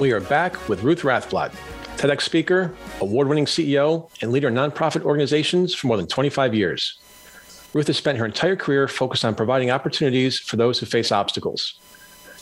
[0.00, 1.52] We are back with Ruth Rathblott,
[1.96, 6.98] TEDx speaker, award winning CEO, and leader of nonprofit organizations for more than 25 years.
[7.72, 11.78] Ruth has spent her entire career focused on providing opportunities for those who face obstacles.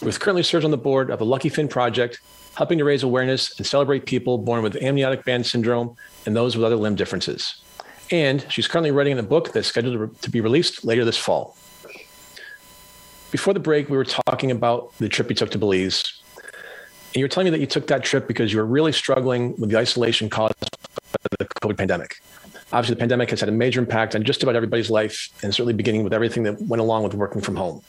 [0.02, 2.20] Ruth currently serves on the board of the Lucky Finn Project,
[2.54, 5.94] helping to raise awareness and celebrate people born with amniotic band syndrome
[6.26, 7.62] and those with other limb differences.
[8.10, 11.56] And she's currently writing a book that's scheduled to be released later this fall.
[13.30, 16.19] Before the break, we were talking about the trip you took to Belize
[17.12, 19.70] and you're telling me that you took that trip because you were really struggling with
[19.70, 20.68] the isolation caused by
[21.38, 22.22] the COVID pandemic.
[22.72, 25.72] Obviously, the pandemic has had a major impact on just about everybody's life, and certainly
[25.72, 27.82] beginning with everything that went along with working from home.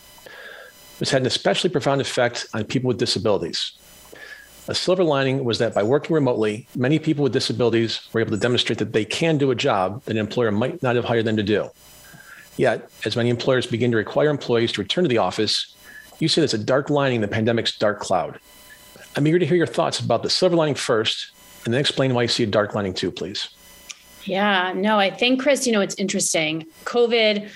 [1.00, 3.74] It's had an especially profound effect on people with disabilities.
[4.68, 8.38] A silver lining was that by working remotely, many people with disabilities were able to
[8.38, 11.38] demonstrate that they can do a job that an employer might not have hired them
[11.38, 11.70] to do.
[12.58, 15.76] Yet, as many employers begin to require employees to return to the office,
[16.20, 18.40] you say there's a dark lining in the pandemic's dark cloud.
[19.16, 21.32] I'm eager to hear your thoughts about the silver lining first,
[21.66, 23.50] and then explain why you see a dark lining too, please.
[24.24, 26.68] Yeah, no, I think, Chris, you know, it's interesting.
[26.86, 27.50] COVID.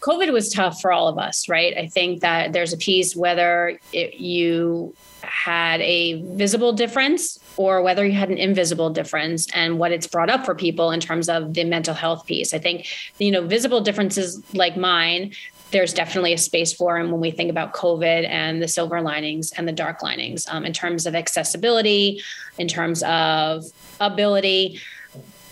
[0.00, 1.74] COVID was tough for all of us, right?
[1.76, 8.04] I think that there's a piece whether it, you had a visible difference or whether
[8.04, 11.54] you had an invisible difference and what it's brought up for people in terms of
[11.54, 12.52] the mental health piece.
[12.52, 12.86] I think,
[13.18, 15.32] you know, visible differences like mine,
[15.74, 19.50] there's definitely a space for them when we think about COVID and the silver linings
[19.50, 22.22] and the dark linings um, in terms of accessibility,
[22.58, 23.64] in terms of
[24.00, 24.80] ability.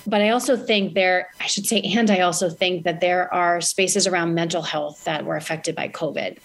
[0.06, 3.60] But I also think there, I should say, and I also think that there are
[3.60, 6.38] spaces around mental health that were affected by COVID.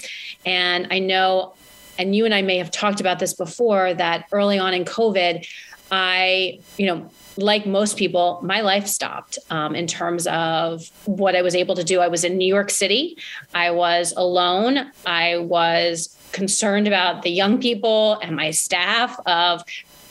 [0.43, 1.53] And I know
[1.99, 5.47] and you and I may have talked about this before that early on in COVID,
[5.91, 11.41] I, you know, like most people, my life stopped um, in terms of what I
[11.41, 11.99] was able to do.
[11.99, 13.17] I was in New York City.
[13.53, 14.91] I was alone.
[15.05, 19.63] I was concerned about the young people and my staff of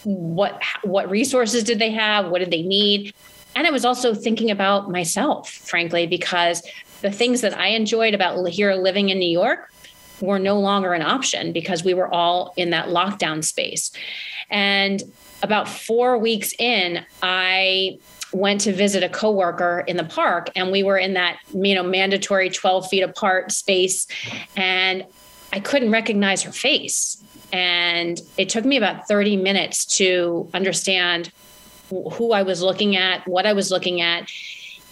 [0.05, 3.13] what what resources did they have, what did they need,
[3.57, 6.63] and I was also thinking about myself, frankly, because
[7.01, 9.73] the things that I enjoyed about here living in New York
[10.21, 13.91] were no longer an option because we were all in that lockdown space.
[14.51, 15.03] And
[15.47, 17.99] about four weeks in, I
[18.33, 21.83] went to visit a coworker in the park and we were in that you know
[21.83, 24.07] mandatory 12 feet apart space
[24.57, 25.07] and
[25.53, 27.23] i couldn't recognize her face.
[27.53, 31.31] And it took me about 30 minutes to understand
[31.89, 34.29] who i was looking at what i was looking at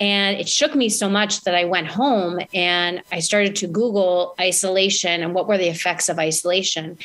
[0.00, 4.34] and it shook me so much that I went home and I started to Google
[4.40, 6.98] isolation and what were the effects of isolation.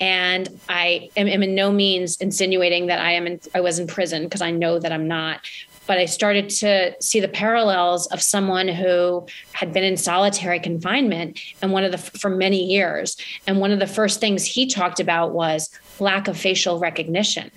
[0.00, 3.86] And I am, am in no means insinuating that I am in, I was in
[3.86, 5.40] prison because I know that I'm not.
[5.86, 11.40] But I started to see the parallels of someone who had been in solitary confinement
[11.60, 13.16] and one of the for many years.
[13.46, 17.50] And one of the first things he talked about was lack of facial recognition.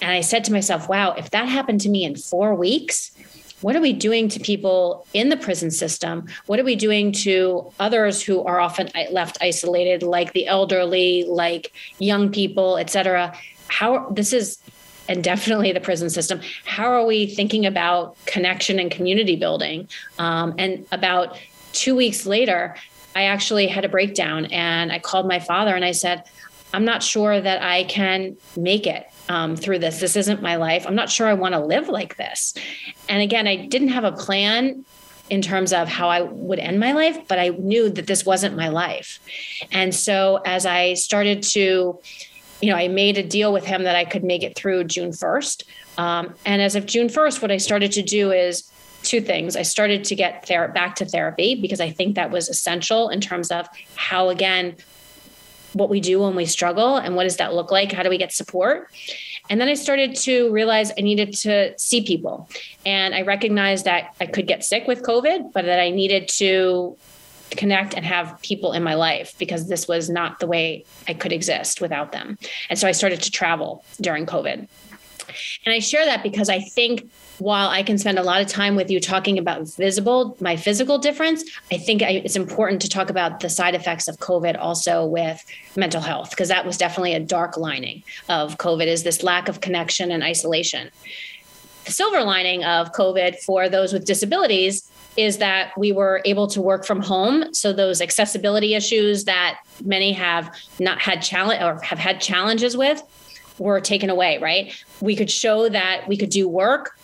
[0.00, 3.10] And I said to myself, wow, if that happened to me in four weeks,
[3.60, 6.26] what are we doing to people in the prison system?
[6.46, 11.72] What are we doing to others who are often left isolated, like the elderly, like
[11.98, 13.36] young people, et cetera?
[13.68, 14.58] How this is
[15.08, 16.40] and definitely the prison system.
[16.66, 19.88] How are we thinking about connection and community building?
[20.18, 21.38] Um, and about
[21.72, 22.76] two weeks later,
[23.16, 26.24] I actually had a breakdown and I called my father and I said,
[26.74, 30.00] I'm not sure that I can make it um, through this.
[30.00, 30.86] This isn't my life.
[30.86, 32.54] I'm not sure I want to live like this.
[33.08, 34.84] And again, I didn't have a plan
[35.30, 38.56] in terms of how I would end my life, but I knew that this wasn't
[38.56, 39.20] my life.
[39.70, 42.00] And so as I started to,
[42.60, 45.10] you know, I made a deal with him that I could make it through June
[45.10, 45.64] 1st.
[45.98, 48.70] Um, and as of June 1st, what I started to do is
[49.02, 49.54] two things.
[49.54, 53.20] I started to get ther- back to therapy because I think that was essential in
[53.20, 54.76] terms of how, again,
[55.72, 57.92] what we do when we struggle and what does that look like?
[57.92, 58.90] How do we get support?
[59.50, 62.48] And then I started to realize I needed to see people.
[62.84, 66.96] And I recognized that I could get sick with COVID, but that I needed to
[67.50, 71.32] connect and have people in my life because this was not the way I could
[71.32, 72.38] exist without them.
[72.68, 74.68] And so I started to travel during COVID.
[75.64, 78.74] And I share that because I think while I can spend a lot of time
[78.74, 83.10] with you talking about visible, my physical difference, I think I, it's important to talk
[83.10, 85.44] about the side effects of COVID also with
[85.76, 89.60] mental health, because that was definitely a dark lining of COVID is this lack of
[89.60, 90.90] connection and isolation.
[91.84, 96.60] The silver lining of COVID for those with disabilities is that we were able to
[96.60, 97.52] work from home.
[97.52, 103.02] So those accessibility issues that many have not had challenge or have had challenges with
[103.58, 104.72] were taken away, right?
[105.00, 106.98] We could show that we could do work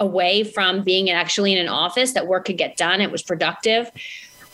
[0.00, 3.90] away from being actually in an office, that work could get done, it was productive.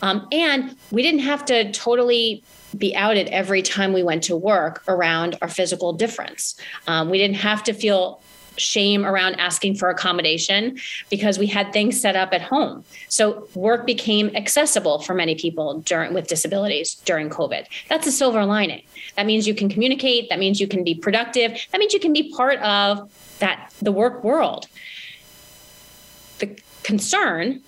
[0.01, 2.43] Um, and we didn't have to totally
[2.77, 6.55] be outed every time we went to work around our physical difference.
[6.87, 8.21] Um, we didn't have to feel
[8.57, 10.77] shame around asking for accommodation
[11.09, 12.83] because we had things set up at home.
[13.07, 17.65] So work became accessible for many people during with disabilities during COVID.
[17.89, 18.83] That's a silver lining.
[19.15, 22.13] That means you can communicate, that means you can be productive, that means you can
[22.13, 24.67] be part of that the work world.
[26.39, 27.61] The concern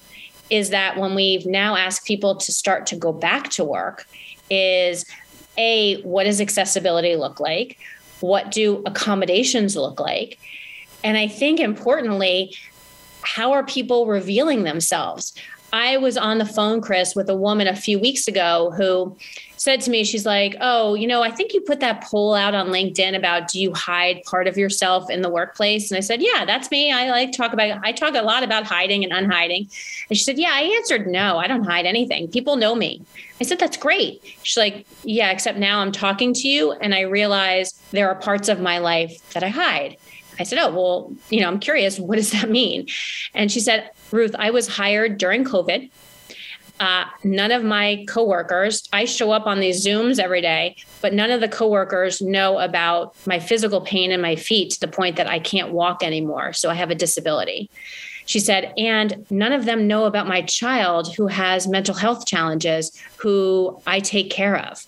[0.50, 4.08] is that when we've now asked people to start to go back to work
[4.50, 5.06] is
[5.58, 7.78] a what does accessibility look like?
[8.20, 10.40] What do accommodations look like?
[11.04, 12.56] And I think importantly,
[13.22, 15.34] how are people revealing themselves?
[15.74, 19.18] I was on the phone, Chris, with a woman a few weeks ago who
[19.58, 22.54] said to me, she's like, Oh, you know, I think you put that poll out
[22.54, 25.90] on LinkedIn about do you hide part of yourself in the workplace?
[25.90, 26.92] And I said, Yeah, that's me.
[26.92, 29.68] I like talk about, I talk a lot about hiding and unhiding.
[30.10, 32.28] And she said, Yeah, I answered no, I don't hide anything.
[32.28, 33.02] People know me.
[33.42, 34.22] I said, That's great.
[34.44, 38.48] She's like, Yeah, except now I'm talking to you and I realize there are parts
[38.48, 39.98] of my life that I hide.
[40.40, 42.88] I said, Oh, well, you know, I'm curious, what does that mean?
[43.34, 45.90] And she said, Ruth, I was hired during COVID.
[46.80, 51.30] Uh, none of my coworkers, I show up on these Zooms every day, but none
[51.30, 55.28] of the coworkers know about my physical pain in my feet to the point that
[55.28, 56.52] I can't walk anymore.
[56.52, 57.70] So I have a disability.
[58.26, 63.00] She said, and none of them know about my child who has mental health challenges,
[63.18, 64.86] who I take care of.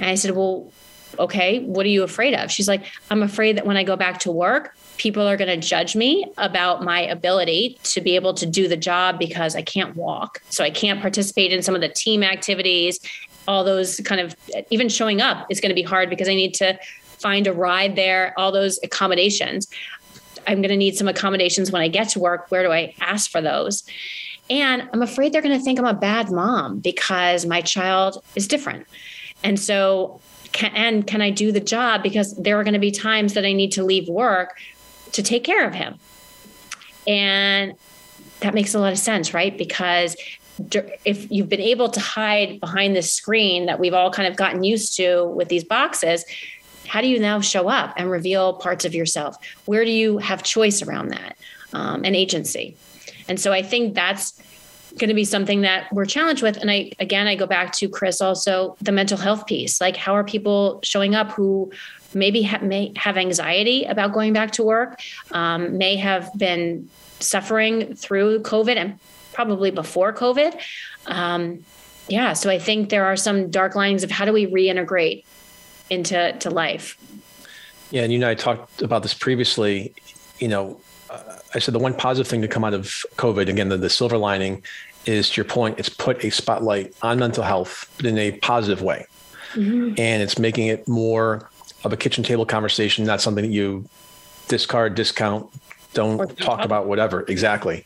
[0.00, 0.72] And I said, well,
[1.18, 2.50] okay, what are you afraid of?
[2.50, 5.66] She's like, I'm afraid that when I go back to work, people are going to
[5.66, 9.96] judge me about my ability to be able to do the job because I can't
[9.96, 10.42] walk.
[10.50, 13.00] So I can't participate in some of the team activities.
[13.46, 14.34] All those kind of,
[14.70, 17.96] even showing up is going to be hard because I need to find a ride
[17.96, 19.68] there, all those accommodations.
[20.46, 22.46] I'm going to need some accommodations when I get to work.
[22.50, 23.84] Where do I ask for those?
[24.50, 28.48] And I'm afraid they're going to think I'm a bad mom because my child is
[28.48, 28.86] different.
[29.44, 30.20] And so,
[30.52, 32.02] can, and can I do the job?
[32.02, 34.58] Because there are going to be times that I need to leave work
[35.12, 35.98] to take care of him.
[37.06, 37.74] And
[38.40, 39.56] that makes a lot of sense, right?
[39.56, 40.16] Because
[41.04, 44.64] if you've been able to hide behind this screen that we've all kind of gotten
[44.64, 46.24] used to with these boxes,
[46.86, 49.36] how do you now show up and reveal parts of yourself?
[49.66, 51.36] Where do you have choice around that
[51.72, 52.76] um, and agency?
[53.28, 54.40] And so I think that's
[54.98, 56.56] going to be something that we're challenged with.
[56.56, 59.80] And I, again, I go back to Chris also the mental health piece.
[59.80, 61.72] Like, how are people showing up who
[62.14, 66.88] maybe ha- may have anxiety about going back to work, um, may have been
[67.20, 68.98] suffering through COVID and
[69.32, 70.60] probably before COVID?
[71.06, 71.64] Um,
[72.08, 72.32] yeah.
[72.32, 75.24] So I think there are some dark lines of how do we reintegrate
[75.90, 76.96] into to life.
[77.90, 79.94] Yeah, and you and I talked about this previously.
[80.38, 80.80] You know,
[81.10, 82.84] uh, I said the one positive thing to come out of
[83.16, 84.62] COVID, again, the, the silver lining
[85.08, 88.82] is to your point, it's put a spotlight on mental health, but in a positive
[88.82, 89.06] way.
[89.54, 89.94] Mm-hmm.
[89.96, 91.48] And it's making it more
[91.82, 93.88] of a kitchen table conversation, not something that you
[94.48, 95.50] discard, discount,
[95.94, 97.22] don't talk about, whatever.
[97.22, 97.84] Exactly.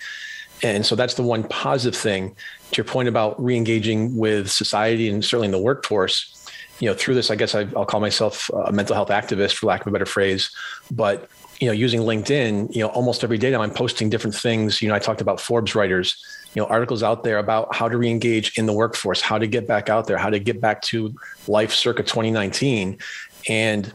[0.64, 2.34] And so that's the one positive thing.
[2.72, 6.46] To your point about re-engaging with society and certainly in the workforce,
[6.80, 9.66] you know, through this, I guess I, will call myself a mental health activist, for
[9.66, 10.50] lack of a better phrase.
[10.90, 11.28] But
[11.60, 14.82] you know, using LinkedIn, you know, almost every day now I'm posting different things.
[14.82, 16.16] You know, I talked about Forbes writers,
[16.54, 19.66] you know, articles out there about how to re-engage in the workforce, how to get
[19.66, 21.14] back out there, how to get back to
[21.48, 22.98] life circa 2019,
[23.48, 23.92] and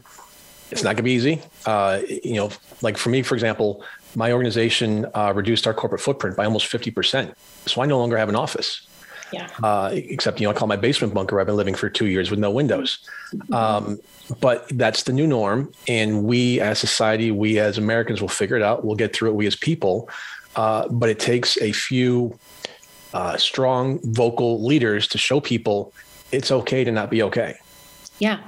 [0.70, 1.40] it's not going to be easy.
[1.66, 2.50] Uh, you know,
[2.82, 3.84] like for me, for example,
[4.14, 7.34] my organization uh, reduced our corporate footprint by almost 50%.
[7.66, 8.86] So I no longer have an office.
[9.32, 9.48] Yeah.
[9.62, 11.38] Uh, except, you know, I call my basement bunker.
[11.38, 12.98] I've been living for two years with no windows.
[13.34, 13.52] Mm-hmm.
[13.52, 14.00] Um,
[14.40, 15.72] but that's the new norm.
[15.86, 18.84] And we as society, we as Americans will figure it out.
[18.84, 20.08] We'll get through it, we as people.
[20.56, 22.38] Uh, but it takes a few
[23.14, 25.92] uh, strong vocal leaders to show people
[26.30, 27.56] it's okay to not be okay.
[28.18, 28.40] Yeah.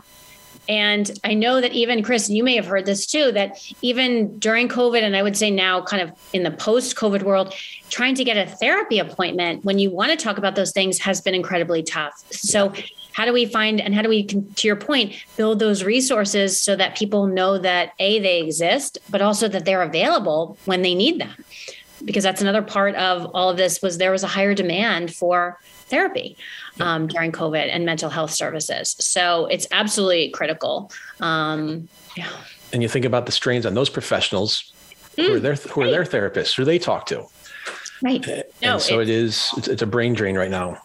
[0.69, 4.69] And I know that even Chris, you may have heard this too, that even during
[4.69, 7.55] COVID, and I would say now kind of in the post COVID world,
[7.89, 11.21] trying to get a therapy appointment when you want to talk about those things has
[11.21, 12.23] been incredibly tough.
[12.31, 12.73] So,
[13.13, 16.77] how do we find and how do we, to your point, build those resources so
[16.77, 21.21] that people know that A, they exist, but also that they're available when they need
[21.21, 21.45] them?
[22.05, 25.59] Because that's another part of all of this was there was a higher demand for
[25.89, 26.37] therapy
[26.79, 28.97] um, during COVID and mental health services.
[28.99, 30.91] So it's absolutely critical.
[31.21, 32.31] Um, yeah.
[32.73, 34.73] And you think about the strains on those professionals
[35.17, 37.27] mm, who are their who are their therapists, who they talk to.
[38.03, 38.27] Right.
[38.63, 39.51] No, and so it is.
[39.59, 40.81] It's, it's a brain drain right now.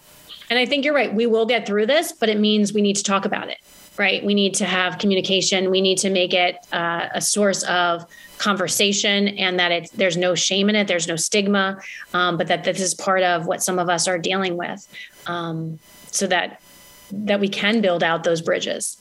[0.49, 1.13] And I think you're right.
[1.13, 3.57] We will get through this, but it means we need to talk about it.
[3.98, 4.26] Right.
[4.26, 5.72] We need to have communication.
[5.72, 8.06] We need to make it uh, a source of
[8.38, 11.80] conversation and that it's there's no shame in it there's no stigma
[12.14, 14.88] um, but that this is part of what some of us are dealing with
[15.28, 15.80] um,
[16.12, 16.62] so that
[17.12, 18.98] that we can build out those bridges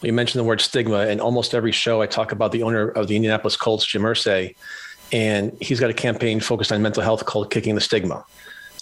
[0.00, 3.08] you mentioned the word stigma and almost every show i talk about the owner of
[3.08, 4.54] the indianapolis colts jim irsay
[5.12, 8.24] and he's got a campaign focused on mental health called kicking the stigma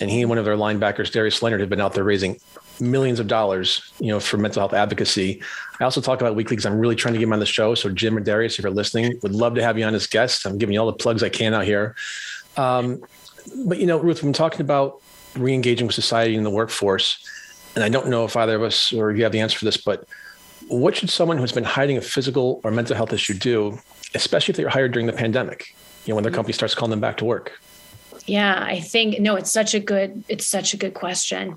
[0.01, 2.39] and he and one of their linebackers darius leonard have been out there raising
[2.81, 5.43] millions of dollars, you know, for mental health advocacy.
[5.81, 7.74] I also talk about weekly because I'm really trying to get him on the show.
[7.74, 10.45] So Jim and Darius, if you're listening, would love to have you on as guests.
[10.45, 11.95] I'm giving you all the plugs I can out here.
[12.57, 13.03] Um,
[13.64, 15.01] but you know, Ruth, been talking about
[15.37, 17.26] re-engaging with society in the workforce,
[17.74, 19.76] and I don't know if either of us or you have the answer for this,
[19.76, 20.07] but
[20.68, 23.78] what should someone who's been hiding a physical or mental health issue do,
[24.14, 25.74] especially if they were hired during the pandemic?
[26.05, 27.61] You know, when their company starts calling them back to work.
[28.26, 31.57] Yeah, I think no, it's such a good it's such a good question.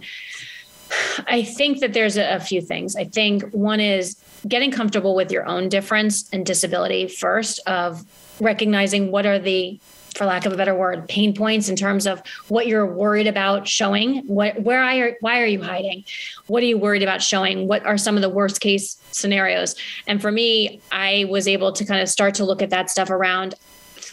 [1.28, 2.96] I think that there's a, a few things.
[2.96, 4.18] I think one is
[4.48, 8.04] getting comfortable with your own difference and disability first of
[8.40, 9.80] recognizing what are the
[10.16, 13.68] for lack of a better word pain points in terms of what you're worried about
[13.68, 14.20] showing.
[14.28, 16.04] What where are why are you hiding?
[16.48, 17.68] What are you worried about showing?
[17.68, 19.76] What are some of the worst case scenarios?
[20.08, 23.10] And for me i was able to kind of start to look at that stuff
[23.10, 23.56] around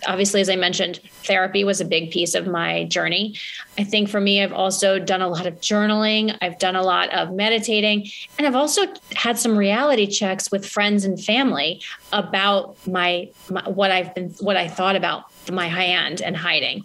[0.06, 3.36] obviously, as I mentioned, therapy was a big piece of my journey.
[3.78, 7.12] I think for me, I've also done a lot of journaling, I've done a lot
[7.12, 8.82] of meditating, and I've also
[9.14, 11.80] had some reality checks with friends and family
[12.12, 16.84] about my, my what I've been, what I thought about my high end and hiding.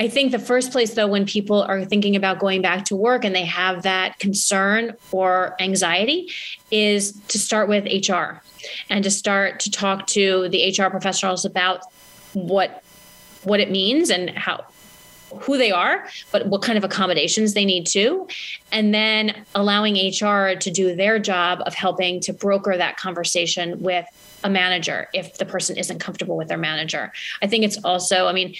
[0.00, 3.22] I think the first place, though, when people are thinking about going back to work
[3.22, 6.30] and they have that concern or anxiety,
[6.70, 8.40] is to start with HR
[8.88, 11.82] and to start to talk to the HR professionals about
[12.32, 12.82] what
[13.42, 14.64] what it means and how
[15.42, 18.26] who they are, but what kind of accommodations they need to,
[18.72, 24.06] and then allowing HR to do their job of helping to broker that conversation with
[24.42, 27.12] a manager if the person isn't comfortable with their manager.
[27.42, 28.54] I think it's also, I mean,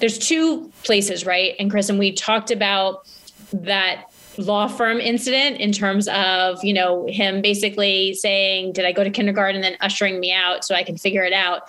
[0.00, 1.54] there's two places, right?
[1.58, 3.06] And Chris, and we talked about
[3.52, 4.04] that
[4.36, 9.10] law firm incident in terms of, you know, him basically saying, Did I go to
[9.10, 11.68] kindergarten and then ushering me out so I can figure it out?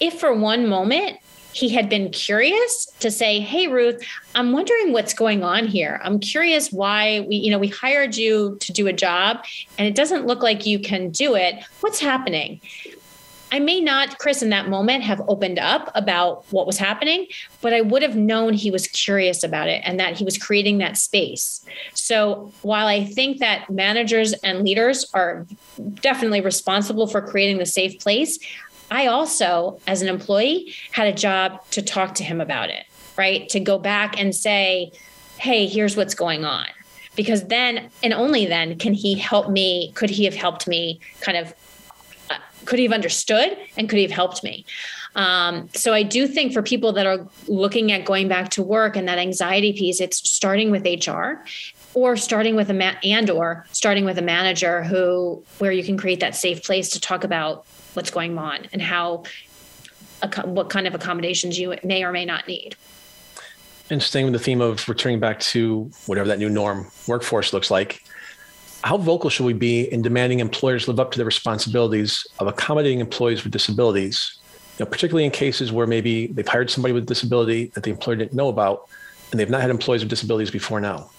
[0.00, 1.18] If for one moment
[1.52, 6.00] he had been curious to say, Hey, Ruth, I'm wondering what's going on here.
[6.04, 9.44] I'm curious why we, you know, we hired you to do a job
[9.76, 11.64] and it doesn't look like you can do it.
[11.80, 12.60] What's happening?
[13.50, 17.26] I may not, Chris, in that moment have opened up about what was happening,
[17.62, 20.78] but I would have known he was curious about it and that he was creating
[20.78, 21.64] that space.
[21.94, 25.46] So while I think that managers and leaders are
[25.94, 28.38] definitely responsible for creating the safe place,
[28.90, 32.86] I also, as an employee, had a job to talk to him about it,
[33.16, 33.48] right?
[33.50, 34.92] To go back and say,
[35.38, 36.66] hey, here's what's going on.
[37.16, 39.92] Because then, and only then, can he help me?
[39.94, 41.54] Could he have helped me kind of
[42.68, 44.66] could he have understood and could he have helped me?
[45.14, 48.94] Um, so I do think for people that are looking at going back to work
[48.94, 51.42] and that anxiety piece, it's starting with HR
[51.94, 55.96] or starting with a ma- and or starting with a manager who where you can
[55.96, 59.24] create that safe place to talk about what's going on and how
[60.44, 62.76] what kind of accommodations you may or may not need.
[63.90, 68.02] Interesting with the theme of returning back to whatever that new norm workforce looks like,
[68.84, 73.00] how vocal should we be in demanding employers live up to their responsibilities of accommodating
[73.00, 74.38] employees with disabilities,
[74.78, 77.90] you know, particularly in cases where maybe they've hired somebody with a disability that the
[77.90, 78.88] employer didn't know about
[79.30, 81.10] and they've not had employees with disabilities before now?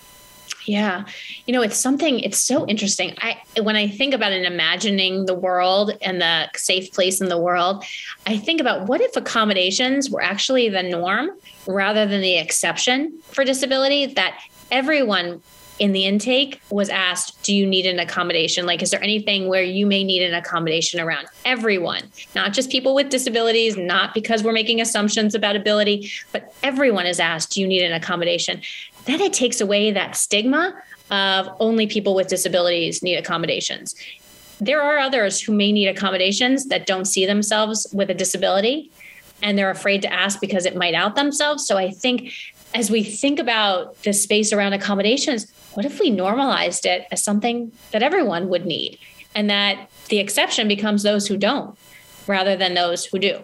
[0.66, 1.06] Yeah.
[1.46, 3.16] You know, it's something, it's so interesting.
[3.20, 7.38] I, when I think about and imagining the world and the safe place in the
[7.38, 7.84] world,
[8.26, 11.32] I think about what if accommodations were actually the norm
[11.66, 14.40] rather than the exception for disability, that
[14.72, 15.42] everyone
[15.80, 18.66] in the intake was asked, Do you need an accommodation?
[18.66, 22.04] Like, is there anything where you may need an accommodation around everyone,
[22.36, 27.20] not just people with disabilities, not because we're making assumptions about ability, but everyone is
[27.20, 28.62] asked, Do you need an accommodation?
[29.10, 30.76] Then it takes away that stigma
[31.10, 33.96] of only people with disabilities need accommodations.
[34.62, 38.92] There are others who may need accommodations that don't see themselves with a disability
[39.42, 41.66] and they're afraid to ask because it might out themselves.
[41.66, 42.32] So I think
[42.76, 47.72] as we think about the space around accommodations, what if we normalized it as something
[47.92, 49.00] that everyone would need
[49.34, 51.76] and that the exception becomes those who don't
[52.28, 53.44] rather than those who do?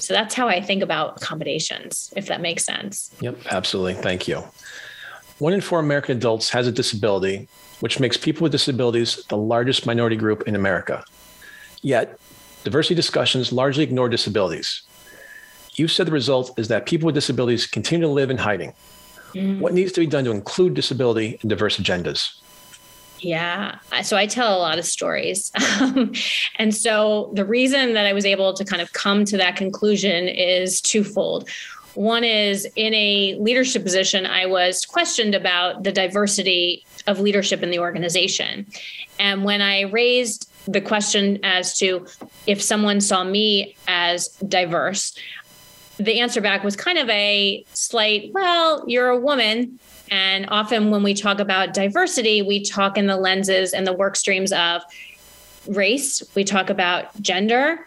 [0.00, 3.14] So that's how I think about accommodations, if that makes sense.
[3.20, 3.94] Yep, absolutely.
[3.94, 4.42] Thank you.
[5.38, 7.48] One in four American adults has a disability,
[7.80, 11.04] which makes people with disabilities the largest minority group in America.
[11.82, 12.18] Yet,
[12.64, 14.82] diversity discussions largely ignore disabilities.
[15.74, 18.74] You said the result is that people with disabilities continue to live in hiding.
[19.34, 19.60] Mm.
[19.60, 22.40] What needs to be done to include disability in diverse agendas?
[23.20, 23.78] Yeah.
[24.02, 25.52] So I tell a lot of stories.
[25.80, 26.12] Um,
[26.56, 30.28] and so the reason that I was able to kind of come to that conclusion
[30.28, 31.48] is twofold.
[31.94, 37.70] One is in a leadership position, I was questioned about the diversity of leadership in
[37.70, 38.66] the organization.
[39.18, 42.06] And when I raised the question as to
[42.46, 45.16] if someone saw me as diverse,
[45.96, 49.78] the answer back was kind of a slight, well, you're a woman.
[50.10, 54.16] And often when we talk about diversity, we talk in the lenses and the work
[54.16, 54.82] streams of
[55.68, 57.86] race, we talk about gender,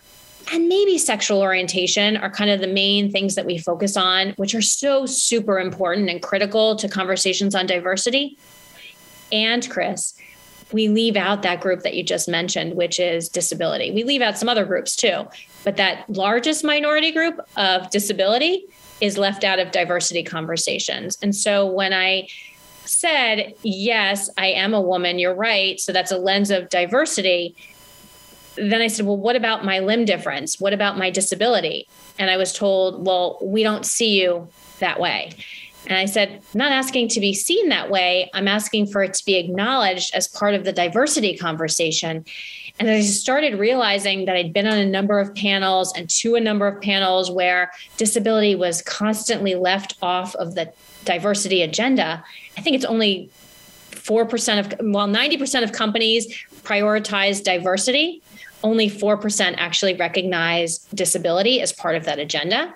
[0.52, 4.54] and maybe sexual orientation are kind of the main things that we focus on, which
[4.54, 8.38] are so super important and critical to conversations on diversity.
[9.32, 10.14] And Chris,
[10.72, 13.92] we leave out that group that you just mentioned, which is disability.
[13.92, 15.28] We leave out some other groups too,
[15.64, 18.66] but that largest minority group of disability
[19.02, 21.18] is left out of diversity conversations.
[21.22, 22.28] And so when I
[22.86, 25.80] said, yes, I am a woman, you're right.
[25.80, 27.56] So that's a lens of diversity.
[28.56, 30.60] Then I said, well, what about my limb difference?
[30.60, 31.88] What about my disability?
[32.20, 34.48] And I was told, well, we don't see you
[34.80, 35.32] that way.
[35.88, 38.30] And I said, I'm not asking to be seen that way.
[38.34, 42.26] I'm asking for it to be acknowledged as part of the diversity conversation.
[42.80, 46.40] And I started realizing that I'd been on a number of panels and to a
[46.40, 50.74] number of panels where disability was constantly left off of the
[51.06, 52.24] diversity agenda.
[52.58, 53.30] I think it's only
[53.92, 56.28] 4% of, well, 90% of companies
[56.64, 58.22] prioritize diversity.
[58.64, 62.74] Only 4% actually recognize disability as part of that agenda.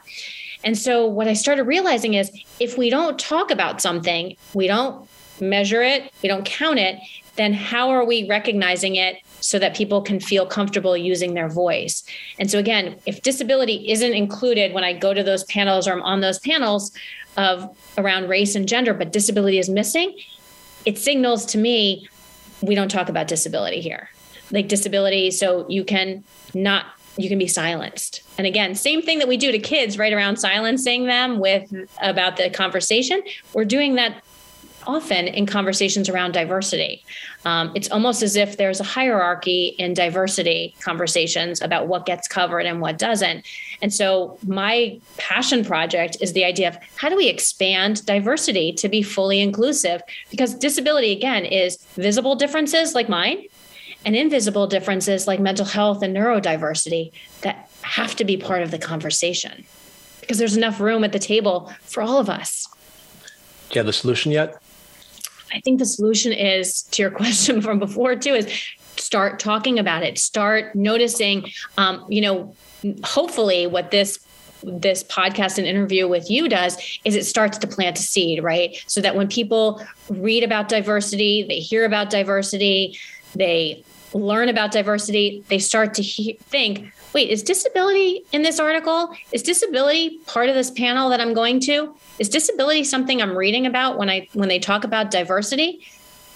[0.63, 5.07] And so what I started realizing is if we don't talk about something, we don't
[5.39, 6.99] measure it, we don't count it,
[7.35, 12.03] then how are we recognizing it so that people can feel comfortable using their voice?
[12.39, 16.01] And so again, if disability isn't included when I go to those panels or I'm
[16.01, 16.91] on those panels
[17.35, 20.17] of around race and gender, but disability is missing,
[20.85, 22.07] it signals to me
[22.61, 24.09] we don't talk about disability here.
[24.51, 26.23] Like disability, so you can
[26.53, 26.85] not
[27.17, 28.21] you can be silenced.
[28.37, 32.37] And again, same thing that we do to kids right around silencing them with about
[32.37, 33.21] the conversation.
[33.53, 34.23] We're doing that
[34.87, 37.03] often in conversations around diversity.
[37.45, 42.65] Um, it's almost as if there's a hierarchy in diversity conversations about what gets covered
[42.65, 43.45] and what doesn't.
[43.81, 48.89] And so, my passion project is the idea of how do we expand diversity to
[48.89, 50.01] be fully inclusive?
[50.31, 53.45] Because disability, again, is visible differences like mine
[54.05, 57.11] and invisible differences like mental health and neurodiversity
[57.41, 59.65] that have to be part of the conversation
[60.21, 62.67] because there's enough room at the table for all of us.
[63.69, 64.61] Do you have the solution yet?
[65.53, 68.47] I think the solution is to your question from before too is
[68.97, 70.17] start talking about it.
[70.17, 71.51] Start noticing.
[71.77, 72.55] Um, you know,
[73.03, 74.19] hopefully, what this
[74.63, 78.83] this podcast and interview with you does is it starts to plant a seed, right?
[78.87, 82.97] So that when people read about diversity, they hear about diversity,
[83.35, 83.83] they
[84.13, 89.11] learn about diversity, they start to he- think, wait, is disability in this article?
[89.31, 91.95] Is disability part of this panel that I'm going to?
[92.19, 95.83] Is disability something I'm reading about when I when they talk about diversity?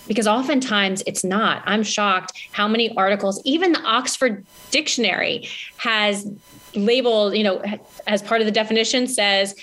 [0.07, 1.61] Because oftentimes it's not.
[1.67, 6.27] I'm shocked how many articles, even the Oxford Dictionary has
[6.73, 7.61] labeled, you know,
[8.07, 9.53] as part of the definition says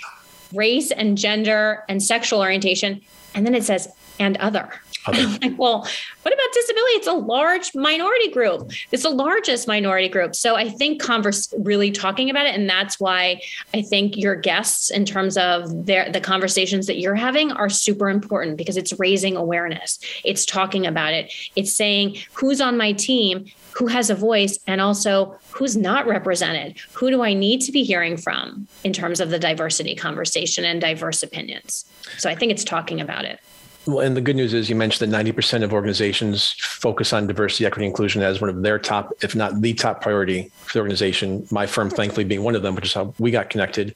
[0.55, 3.01] race and gender and sexual orientation.
[3.35, 3.89] And then it says
[4.21, 4.71] and other.
[5.15, 5.87] Like, well,
[6.23, 6.93] what about disability?
[6.95, 8.71] It's a large minority group.
[8.93, 10.35] It's the largest minority group.
[10.35, 13.41] So I think Converse really talking about it, and that's why
[13.75, 18.09] I think your guests, in terms of their the conversations that you're having, are super
[18.09, 19.99] important because it's raising awareness.
[20.25, 21.33] It's talking about it.
[21.57, 26.79] It's saying who's on my team, who has a voice, and also who's not represented.
[26.93, 30.81] Who do I need to be hearing from in terms of the diversity conversation and
[30.81, 31.85] diverse opinions?
[32.17, 33.41] So I think it's talking about it.
[33.89, 37.65] Well, and the good news is you mentioned that 90% of organizations focus on diversity,
[37.65, 41.47] equity, inclusion as one of their top, if not the top priority for the organization.
[41.51, 43.95] My firm, thankfully, being one of them, which is how we got connected.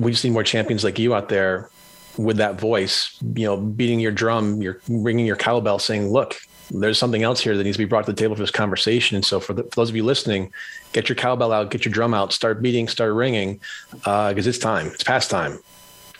[0.00, 1.70] We just need more champions like you out there
[2.16, 6.34] with that voice, you know, beating your drum, you're ringing your cowbell saying, look,
[6.72, 9.14] there's something else here that needs to be brought to the table for this conversation.
[9.14, 10.52] And so for, the, for those of you listening,
[10.92, 13.60] get your cowbell out, get your drum out, start beating, start ringing,
[13.92, 14.88] because uh, it's time.
[14.88, 15.60] It's past time.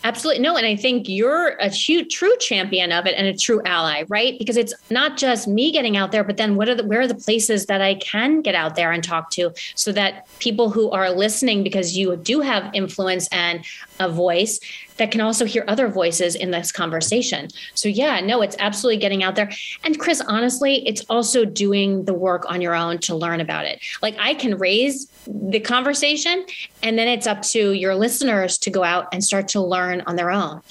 [0.08, 0.42] Absolutely.
[0.42, 4.04] No, and I think you're a huge, true champion of it and a true ally,
[4.08, 4.38] right?
[4.38, 7.06] Because it's not just me getting out there, but then what are the where are
[7.06, 10.90] the places that I can get out there and talk to so that people who
[10.92, 13.62] are listening because you do have influence and
[14.00, 14.58] a voice
[14.98, 17.48] that can also hear other voices in this conversation.
[17.74, 19.50] So, yeah, no, it's absolutely getting out there.
[19.84, 23.80] And Chris, honestly, it's also doing the work on your own to learn about it.
[24.02, 26.44] Like I can raise the conversation,
[26.82, 30.16] and then it's up to your listeners to go out and start to learn on
[30.16, 30.62] their own.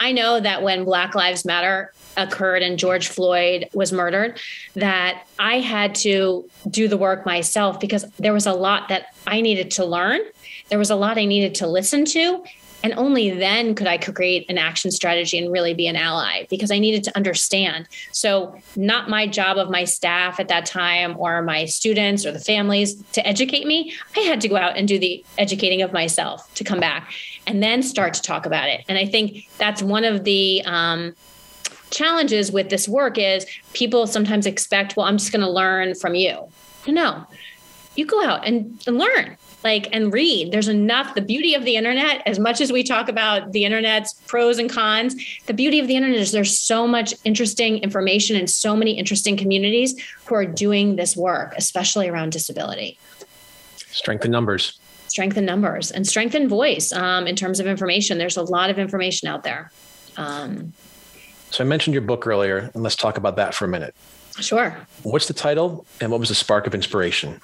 [0.00, 4.38] I know that when Black Lives Matter occurred and George Floyd was murdered,
[4.74, 9.40] that I had to do the work myself because there was a lot that I
[9.40, 10.20] needed to learn.
[10.68, 12.44] There was a lot I needed to listen to.
[12.82, 16.70] And only then could I create an action strategy and really be an ally because
[16.70, 17.88] I needed to understand.
[18.12, 22.38] So, not my job of my staff at that time or my students or the
[22.38, 23.94] families to educate me.
[24.16, 27.12] I had to go out and do the educating of myself to come back
[27.46, 28.84] and then start to talk about it.
[28.88, 31.14] And I think that's one of the, um,
[31.90, 36.14] challenges with this work is people sometimes expect well i'm just going to learn from
[36.14, 36.46] you
[36.86, 37.24] no
[37.96, 40.52] you go out and, and learn like and read.
[40.52, 41.14] There's enough.
[41.14, 44.70] The beauty of the internet as much as we talk about the internet's pros and
[44.70, 48.92] cons the beauty of the internet is there's so much interesting information and so many
[48.92, 49.94] interesting communities
[50.26, 52.98] who are doing this work especially around disability.
[53.76, 54.78] Strength in numbers.
[55.08, 58.18] Strength in numbers and strength in voice um, in terms of information.
[58.18, 59.70] There's a lot of information out there.
[60.16, 60.72] Um,
[61.50, 63.94] so i mentioned your book earlier and let's talk about that for a minute.
[64.38, 64.76] Sure.
[65.02, 67.40] What's the title and what was the spark of inspiration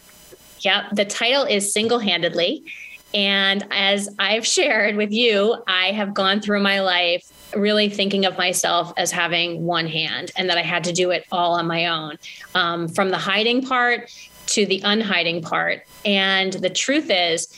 [0.64, 2.64] yeah, the title is Single Handedly.
[3.12, 8.36] And as I've shared with you, I have gone through my life really thinking of
[8.36, 11.86] myself as having one hand and that I had to do it all on my
[11.86, 12.18] own
[12.56, 14.10] um, from the hiding part
[14.46, 15.86] to the unhiding part.
[16.04, 17.48] And the truth is,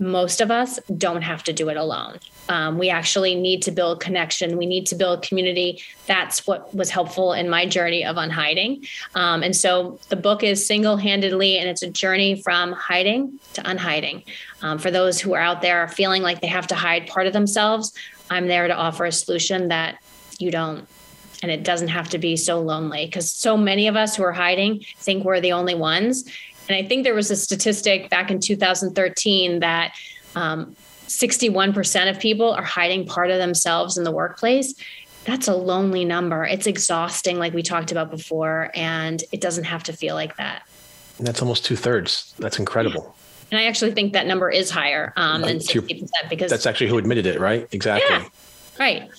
[0.00, 2.18] most of us don't have to do it alone.
[2.48, 4.56] Um, we actually need to build connection.
[4.56, 5.82] We need to build community.
[6.06, 8.86] That's what was helpful in my journey of unhiding.
[9.14, 13.68] Um, and so the book is single handedly, and it's a journey from hiding to
[13.68, 14.24] unhiding.
[14.60, 17.32] Um, for those who are out there feeling like they have to hide part of
[17.32, 17.92] themselves,
[18.30, 19.98] I'm there to offer a solution that
[20.38, 20.88] you don't.
[21.42, 24.32] And it doesn't have to be so lonely because so many of us who are
[24.32, 26.24] hiding think we're the only ones.
[26.68, 29.94] And I think there was a statistic back in 2013 that
[30.36, 30.76] um,
[31.18, 34.74] 61% of people are hiding part of themselves in the workplace.
[35.24, 36.44] That's a lonely number.
[36.44, 40.66] It's exhausting, like we talked about before, and it doesn't have to feel like that.
[41.18, 42.34] And that's almost two thirds.
[42.38, 43.14] That's incredible.
[43.50, 46.98] And I actually think that number is higher um, than 60% because that's actually who
[46.98, 47.68] admitted it, right?
[47.70, 48.16] Exactly.
[48.16, 48.28] Yeah,
[48.80, 49.10] right.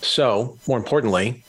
[0.00, 1.44] So, more importantly,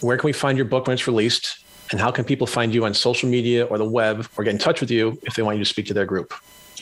[0.00, 1.64] where can we find your book when it's released?
[1.90, 4.58] And how can people find you on social media or the web or get in
[4.58, 6.32] touch with you if they want you to speak to their group?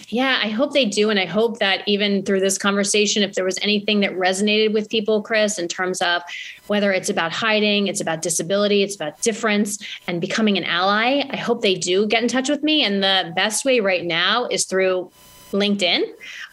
[0.08, 1.10] Yeah, I hope they do.
[1.10, 4.88] And I hope that even through this conversation, if there was anything that resonated with
[4.88, 6.22] people, Chris, in terms of
[6.68, 11.36] whether it's about hiding, it's about disability, it's about difference and becoming an ally, I
[11.36, 12.84] hope they do get in touch with me.
[12.84, 15.10] And the best way right now is through
[15.52, 16.02] LinkedIn.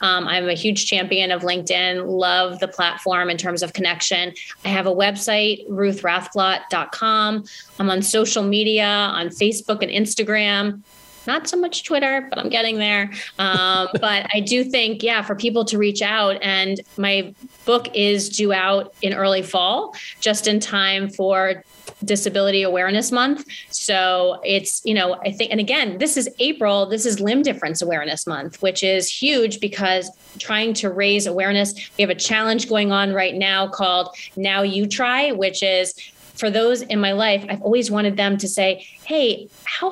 [0.01, 4.34] Um, I'm a huge champion of LinkedIn, love the platform in terms of connection.
[4.66, 7.43] I have a website, ruthrathblott.com.
[7.80, 10.84] I'm on social media on Facebook and Instagram
[11.28, 13.12] not so much Twitter, but I'm getting there.
[13.40, 17.34] Um, but I do think, yeah, for people to reach out, and my
[17.66, 21.64] book is due out in early fall, just in time for
[22.04, 23.46] Disability Awareness Month.
[23.70, 27.82] So it's, you know, I think, and again, this is April, this is Limb Difference
[27.82, 30.10] Awareness Month, which is huge because
[30.40, 31.74] trying to raise awareness.
[31.98, 35.94] We have a challenge going on right now called Now You Try, which is
[36.34, 39.92] for those in my life, I've always wanted them to say, "Hey, how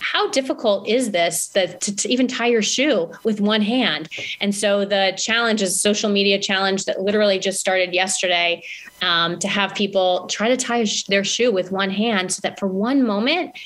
[0.00, 4.08] how difficult is this that to, to, even tie your shoe with one hand?"
[4.40, 8.62] And so the challenge is social media challenge that literally just started yesterday
[9.02, 12.66] um, to have people try to tie their shoe with one hand, so that for
[12.66, 13.56] one moment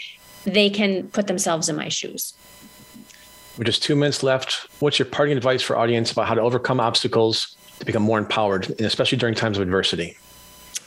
[0.45, 2.35] they can put themselves in my shoes.
[3.59, 6.81] With just two minutes left, what's your parting advice for audience about how to overcome
[6.81, 10.17] obstacles to become more empowered, and especially during times of adversity?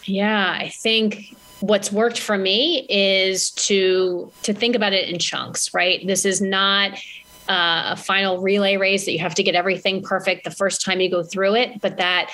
[0.06, 5.74] Yeah, I think what's worked for me is to to think about it in chunks,
[5.74, 6.06] right?
[6.06, 6.94] This is not
[7.50, 11.00] uh, a final relay race that you have to get everything perfect the first time
[11.00, 12.32] you go through it, but that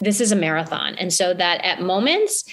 [0.00, 0.94] this is a marathon.
[0.96, 2.44] And so that at moments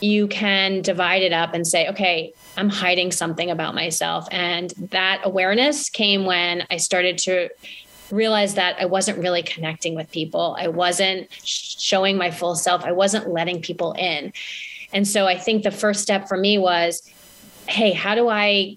[0.00, 4.26] you can divide it up and say, okay, I'm hiding something about myself.
[4.30, 7.48] And that awareness came when I started to
[8.12, 10.56] realized that I wasn't really connecting with people.
[10.58, 12.84] I wasn't showing my full self.
[12.84, 14.32] I wasn't letting people in.
[14.92, 17.02] And so I think the first step for me was,
[17.66, 18.76] hey, how do I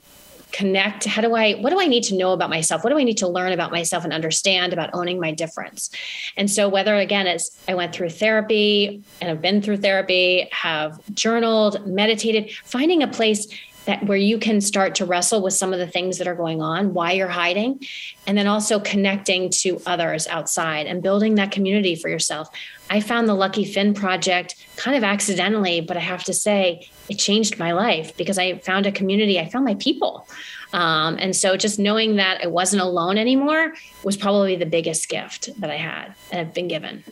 [0.52, 3.04] connect how do i what do i need to know about myself what do i
[3.04, 5.90] need to learn about myself and understand about owning my difference
[6.38, 10.98] and so whether again as i went through therapy and i've been through therapy have
[11.14, 13.48] journaled meditated finding a place
[13.86, 16.62] that where you can start to wrestle with some of the things that are going
[16.62, 17.86] on, why you're hiding,
[18.28, 22.50] and then also connecting to others outside and building that community for yourself.
[22.90, 27.16] I found the Lucky Fin project kind of accidentally, but I have to say it
[27.16, 29.40] changed my life because I found a community.
[29.40, 30.28] I found my people.
[30.74, 33.74] Um, and so just knowing that I wasn't alone anymore
[34.04, 37.04] was probably the biggest gift that I had and have been given.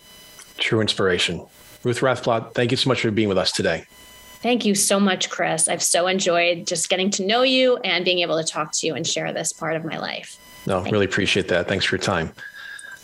[0.57, 1.45] True inspiration.
[1.84, 3.86] Ruth Rathblott, thank you so much for being with us today.
[4.44, 5.70] Thank you so much, Chris.
[5.70, 8.94] I've so enjoyed just getting to know you and being able to talk to you
[8.94, 10.38] and share this part of my life.
[10.68, 11.10] No, Thank really you.
[11.10, 11.70] appreciate that.
[11.70, 12.34] Thanks for your time.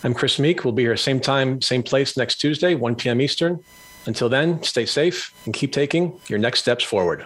[0.03, 0.65] I'm Chris Meek.
[0.65, 3.21] We'll be here same time, same place next Tuesday, 1 p.m.
[3.21, 3.63] Eastern.
[4.05, 7.25] Until then, stay safe and keep taking your next steps forward.